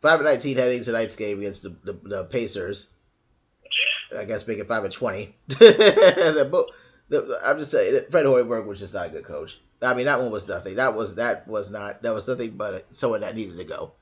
[0.00, 2.90] five and nineteen heading tonight's game against the, the, the Pacers.
[4.16, 5.34] I guess making five and twenty.
[5.50, 5.58] I'm
[7.58, 9.60] just saying, Fred Hoiberg was just not a good coach.
[9.82, 10.76] I mean, that one was nothing.
[10.76, 13.92] That was that was not that was nothing but someone that needed to go.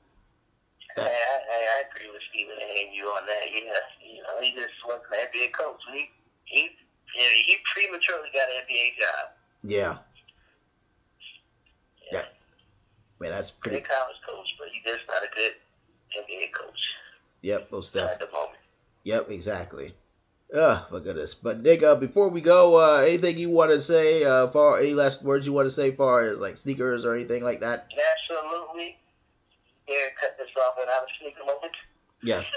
[0.97, 3.47] I, I, I agree with Stephen and you on that.
[3.53, 3.71] Yeah,
[4.03, 5.79] you know, he just wasn't an NBA coach.
[5.93, 6.09] He
[6.45, 6.69] he
[7.15, 9.31] he prematurely got an NBA job.
[9.63, 9.97] Yeah.
[13.29, 13.81] Man, that's Good pretty.
[13.87, 15.53] college coach, but he's just not a good
[16.17, 16.79] NBA coach
[17.41, 18.59] Yep, those at the moment.
[19.03, 19.93] Yep, exactly.
[20.53, 21.35] Oh my goodness!
[21.35, 24.23] But Nick, uh, before we go, uh, anything you want to say?
[24.23, 27.43] Uh, far any last words you want to say, far as like sneakers or anything
[27.43, 27.87] like that?
[27.93, 28.97] Absolutely.
[29.85, 31.73] Here, cut this off without a sneaker moment.
[32.23, 32.45] Yes.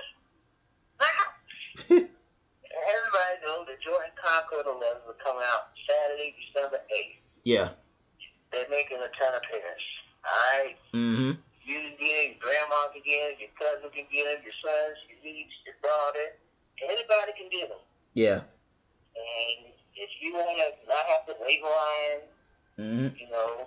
[1.91, 7.17] Everybody knows the Jordan Concord 11 will come out Saturday, December 8th.
[7.45, 7.69] Yeah.
[8.51, 9.83] They're making a ton of pairs.
[10.23, 10.79] Alright?
[10.95, 11.39] Mm-hmm.
[11.63, 14.57] You can get it, your grandma can get it, your cousin can get it, your
[14.63, 16.39] sons, your niece, your daughter.
[16.83, 17.83] Anybody can get them.
[18.15, 18.43] Yeah.
[19.15, 22.23] And if you want to not have to wait line,
[22.79, 23.15] mm-hmm.
[23.15, 23.67] you know,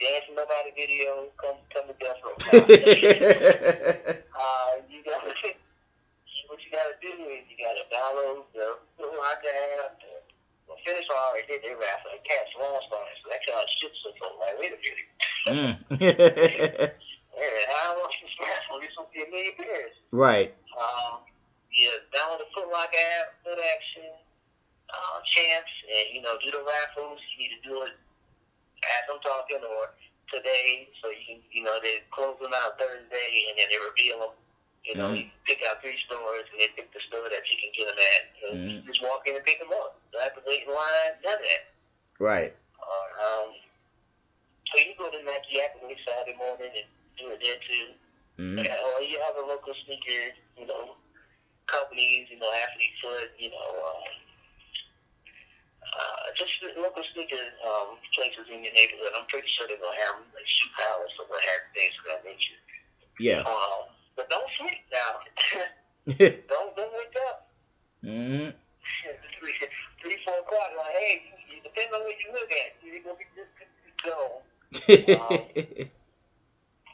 [0.00, 2.36] dance nobody video, come come to death row.
[4.36, 5.32] uh, you gotta
[6.48, 9.96] what you gotta do is you gotta download the little iPad.
[10.68, 11.60] The finish already did.
[11.62, 14.72] They were after a cat's lawn started, so that kind of shit's so like wait
[14.72, 15.13] a minute.
[15.46, 15.76] Mm.
[17.34, 17.50] Yeah,
[17.84, 18.78] I want this raffle.
[18.80, 19.92] This will be a million pairs.
[20.14, 20.48] right.
[20.78, 21.20] Um,
[21.74, 24.06] yeah, download the Foot Locker app, Foot Action,
[24.88, 27.18] uh, Champs, and you know, do the raffles.
[27.34, 27.92] You need to do it
[28.86, 29.90] as I'm talking or
[30.30, 34.18] today, so you can, you know, they close them out Thursday and then they reveal
[34.30, 34.34] them.
[34.86, 35.26] You know, Mhm.
[35.26, 37.98] you pick out three stores and then pick the store that you can get them
[37.98, 38.22] at.
[38.38, 39.98] You, know, you just walk in and pick them up.
[40.12, 41.62] You don't have to wait in line, none of that.
[42.22, 42.52] Right.
[42.78, 43.48] Uh, um,
[44.74, 47.94] so you go to Nike every Saturday morning and do it there too.
[48.42, 48.66] Mm.
[48.66, 50.98] Yeah, or you have a local sneaker, you know,
[51.70, 54.02] companies, you know, Athlete Foot, you know, um,
[55.86, 59.14] uh, just local sneaker um, places in your neighborhood.
[59.14, 62.22] I'm pretty sure they're gonna have like Shoe Palace or what have things of that
[62.26, 62.58] nature.
[63.22, 63.46] Yeah.
[63.46, 65.22] Um, but don't sleep now.
[66.18, 67.46] don't don't wake up.
[68.02, 68.50] mm.
[69.38, 69.54] three,
[70.02, 70.74] three, four o'clock.
[70.74, 71.22] Like, hey,
[71.62, 72.74] depends on where you look at.
[72.82, 73.54] You're gonna be just
[74.02, 74.43] go.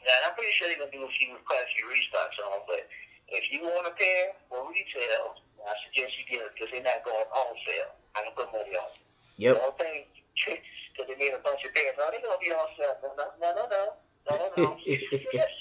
[0.01, 2.65] Yeah, and I'm pretty sure they're gonna do a few few restocks on them.
[2.65, 2.89] But
[3.29, 7.05] if you want a pair for retail, I suggest you get it because they're not
[7.05, 7.93] going on sale.
[8.17, 8.89] I can put money on.
[9.37, 9.55] yep.
[9.55, 11.95] The whole thing because they made a bunch of pairs.
[12.01, 12.97] Oh, they're gonna be on sale.
[13.05, 13.83] No, no, no, no, no,
[14.25, 14.47] no, no.
[14.57, 14.69] no.
[15.37, 15.53] yes.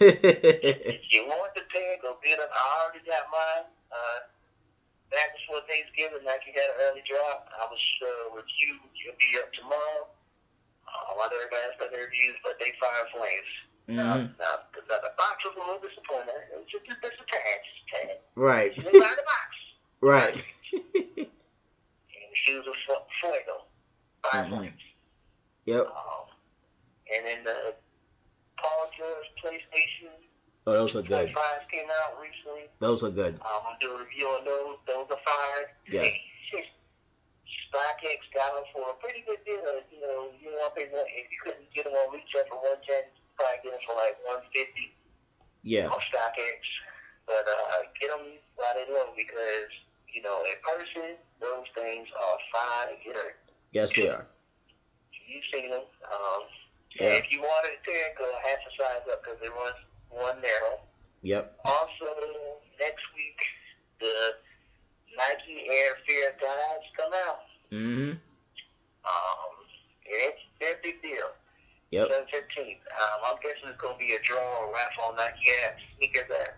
[0.00, 2.48] If you want the pair, go get them.
[2.50, 3.68] I already got mine.
[3.92, 4.18] Uh,
[5.12, 7.48] back before Thanksgiving, like you had an early drop.
[7.52, 8.80] I was uh, with you.
[8.96, 10.08] You'll be up tomorrow.
[11.18, 13.50] A lot of everybody has got their reviews, but they fire flames.
[13.90, 14.38] Now, Mhm.
[14.38, 16.30] now, the, the box was a little disappointing.
[16.54, 17.26] It was just, a tad, just a
[18.06, 18.18] tad.
[18.36, 18.70] Right.
[18.74, 19.50] She didn't buy the box.
[20.00, 20.44] Right.
[20.94, 23.64] And the shoes were fu- fuego.
[24.30, 24.48] Fire Mhm.
[24.50, 24.82] flames.
[25.66, 25.86] Yep.
[25.86, 26.26] Um,
[27.16, 27.74] and then the
[28.58, 30.12] Paul George PlayStation
[30.66, 31.32] Oh, those are good.
[31.34, 32.68] fives came out recently.
[32.78, 33.40] Those are good.
[33.40, 34.76] Um, I'm doing a review on those.
[34.86, 35.72] Those are fire.
[35.90, 36.08] Yeah.
[37.68, 39.60] StockX got them for a pretty good deal.
[39.92, 42.80] You know, you want to pay if you couldn't get them on retail for one
[42.88, 43.04] ten,
[43.36, 44.92] probably get them for like one fifty
[45.62, 45.92] Yeah.
[45.92, 46.60] on StockX.
[47.28, 49.68] But uh, get them while they're low because
[50.08, 53.36] you know, in person, those things are fire.
[53.72, 54.26] Yes, they are.
[55.28, 55.84] You've seen them.
[56.08, 56.42] Um,
[56.96, 57.20] Yeah.
[57.20, 59.76] If you wanted a pair, go half a size up because they run
[60.08, 60.80] one narrow.
[61.22, 61.60] Yep.
[61.66, 62.08] Also,
[62.80, 63.38] next week,
[64.00, 64.34] the
[65.16, 67.44] Nike Air Fear guides come out.
[67.72, 68.10] Mm-hmm.
[69.04, 69.52] Um,
[70.08, 71.30] and it's a big deal.
[71.90, 72.08] Yep.
[72.12, 72.84] Seven fifteenth.
[72.92, 76.56] Um, I'm guessing it's gonna be a draw or raffle on Nike app sneakers there.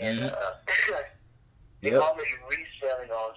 [0.00, 0.32] And Mhm.
[0.34, 0.54] uh,
[1.82, 2.02] they're Yep.
[2.02, 3.30] already reselling on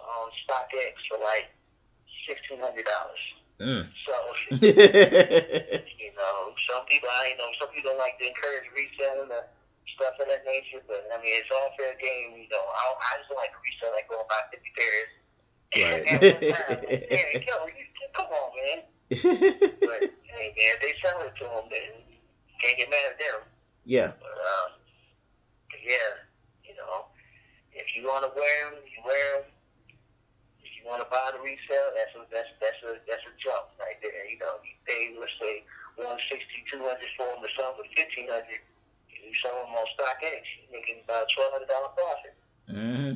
[0.00, 1.50] on StockX for like
[2.26, 3.22] sixteen hundred dollars.
[3.60, 3.84] Mm.
[4.06, 4.14] So
[6.02, 9.46] you know, some people I know some people like to encourage reselling or
[9.94, 12.34] stuff of that nature, but I mean it's all fair game.
[12.42, 15.14] You know, I, I just like to resell like go buy fifty pairs.
[15.76, 16.02] Right.
[16.06, 16.82] At one time.
[16.90, 18.78] yeah, yo, you, come on, man.
[19.10, 22.02] But hey, man, they sell it to them, then
[22.60, 23.40] can't get mad at them.
[23.84, 24.12] yeah.
[24.18, 24.68] But, uh,
[25.86, 26.10] yeah,
[26.66, 27.06] you know,
[27.72, 29.48] if you want to wear them, you wear them.
[30.62, 33.72] If you want to buy the resale, that's a that's that's a that's a jump
[33.80, 34.26] right there.
[34.28, 35.64] You know, you pay let's say
[35.96, 38.60] one sixty, two hundred for them, or something, fifteen hundred.
[39.08, 42.34] You sell them on StockX, you're making about twelve hundred dollar profit.
[42.70, 43.14] Mm-hmm.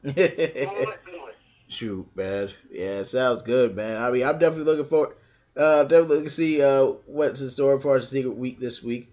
[0.04, 1.36] do it, do it.
[1.70, 2.50] Shoot, man.
[2.70, 3.96] Yeah, sounds good, man.
[3.96, 5.16] I mean, I'm definitely looking forward.
[5.56, 9.08] Uh, definitely looking to see uh what's in store for our sneaker week this week.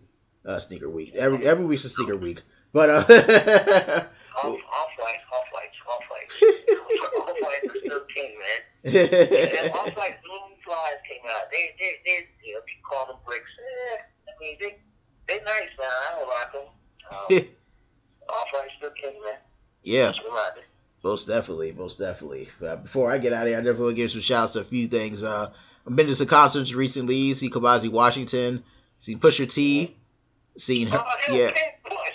[0.45, 1.13] Uh, sneaker week.
[1.15, 2.41] Every every week's a sneaker week.
[2.73, 6.03] But uh, Off, off white, off white, off
[7.41, 8.59] white is still king, man.
[8.83, 11.49] And off white blue flies came out.
[11.51, 13.49] They they they you know, people call them bricks.
[13.59, 13.97] Eh,
[14.27, 14.77] I mean they
[15.27, 15.85] they nice now.
[15.85, 17.47] I don't like them.
[17.47, 17.49] Um,
[18.29, 19.39] off white still king, man.
[19.83, 20.21] yeah, Just.
[21.07, 22.49] Most definitely, most definitely.
[22.61, 24.59] Uh, before I get out of here, I definitely want to give some shouts to
[24.59, 25.23] a few things.
[25.23, 25.51] Uh,
[25.87, 27.33] I've been to some concerts recently.
[27.33, 28.61] See Kamasi Washington.
[28.99, 29.95] Seen Pusha T.
[30.57, 31.01] Seen her.
[31.01, 31.53] Oh, Yeah.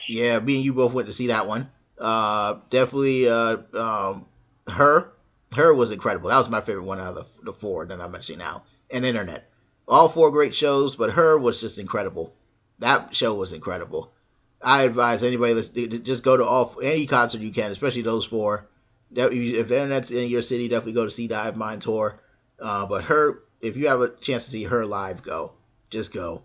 [0.07, 1.71] Yeah, me and you both went to see that one.
[1.99, 4.27] Uh, definitely, uh, um,
[4.69, 5.13] her,
[5.55, 6.29] her was incredible.
[6.29, 8.65] That was my favorite one out of the, the four that I'm mentioning now.
[8.91, 9.51] And internet,
[9.89, 12.35] all four great shows, but her was just incredible.
[12.81, 14.13] That show was incredible.
[14.61, 18.67] I advise anybody to just go to all any concert you can, especially those four.
[19.15, 22.21] If the internet's in your city, definitely go to See Hive Mind Tour.
[22.61, 25.53] Uh, but her, if you have a chance to see her live, go.
[25.91, 26.43] Just go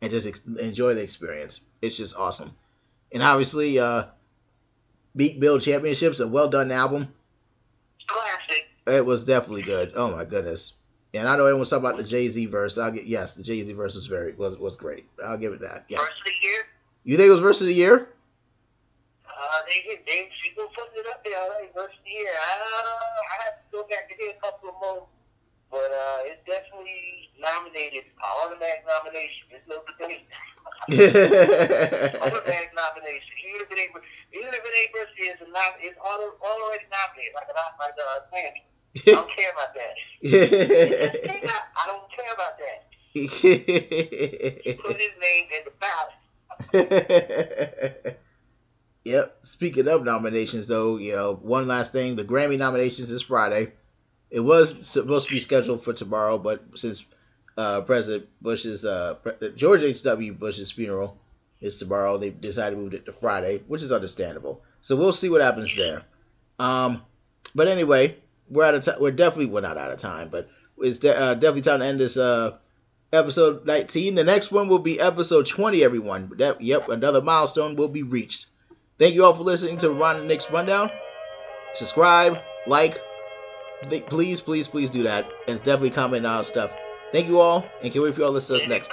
[0.00, 1.60] and just ex- enjoy the experience.
[1.82, 2.50] It's just awesome.
[3.12, 4.04] And obviously, uh,
[5.14, 7.12] Meek Mill Championships, a well done album.
[8.06, 8.66] Classic.
[8.86, 9.92] It was definitely good.
[9.94, 10.74] Oh my goodness.
[11.14, 12.78] And I know everyone's talking about the Jay Z verse.
[12.78, 15.06] I'll get yes, the Jay Z verse was very was was great.
[15.24, 15.84] I'll give it that.
[15.88, 16.00] Yes.
[16.00, 16.60] First of the year.
[17.04, 18.08] You think it was verse of the year?
[19.68, 21.36] They they people putting it up there.
[21.36, 22.32] All right, the year.
[22.32, 25.04] I, I have to go back to hear a couple of more.
[25.70, 29.52] But uh, it's definitely nominated, automatic nomination.
[29.52, 30.24] There's no debate.
[32.24, 33.32] automatic nomination.
[33.44, 33.92] Even if it ain't,
[34.32, 38.64] even if it ain't versus, it's, not, it's auto, already nominated, like, like uh, Sammy.
[38.96, 39.92] I don't care about that.
[41.76, 42.88] I don't care about that.
[44.80, 46.16] Put his name in the ballot.
[49.08, 49.38] yep.
[49.42, 53.72] Speaking of nominations, though, you know, one last thing: the Grammy nominations is Friday.
[54.30, 57.06] It was supposed to be scheduled for tomorrow, but since
[57.56, 59.16] uh, President Bush's uh,
[59.56, 60.34] George H.W.
[60.34, 61.18] Bush's funeral
[61.60, 64.62] is tomorrow, they decided to move it to Friday, which is understandable.
[64.80, 66.02] So we'll see what happens there.
[66.58, 67.02] Um,
[67.54, 68.16] but anyway,
[68.50, 69.00] we're out of time.
[69.00, 70.48] We're definitely we're not out of time, but
[70.78, 72.58] it's de- uh, definitely time to end this uh,
[73.12, 74.14] episode 19.
[74.14, 75.82] The next one will be episode 20.
[75.82, 78.46] Everyone, that, yep, another milestone will be reached.
[78.98, 80.90] Thank you all for listening to Ron and Nick's Rundown.
[81.72, 83.00] Subscribe, like,
[84.06, 86.74] please, please, please do that, and definitely comment on stuff.
[87.12, 88.92] Thank you all, and can't wait for y'all to listen to us next.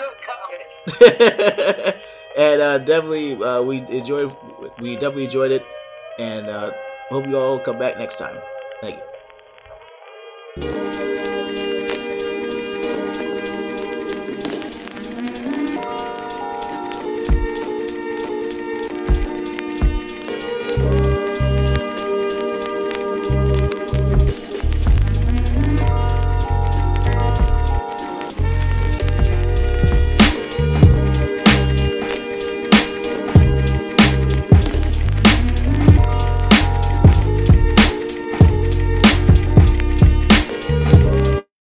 [2.38, 4.36] and uh, definitely, uh, we enjoyed,
[4.80, 5.66] we definitely enjoyed it,
[6.20, 6.72] and uh,
[7.10, 8.38] hope you all come back next time.
[8.82, 9.00] Thank
[10.58, 10.85] you.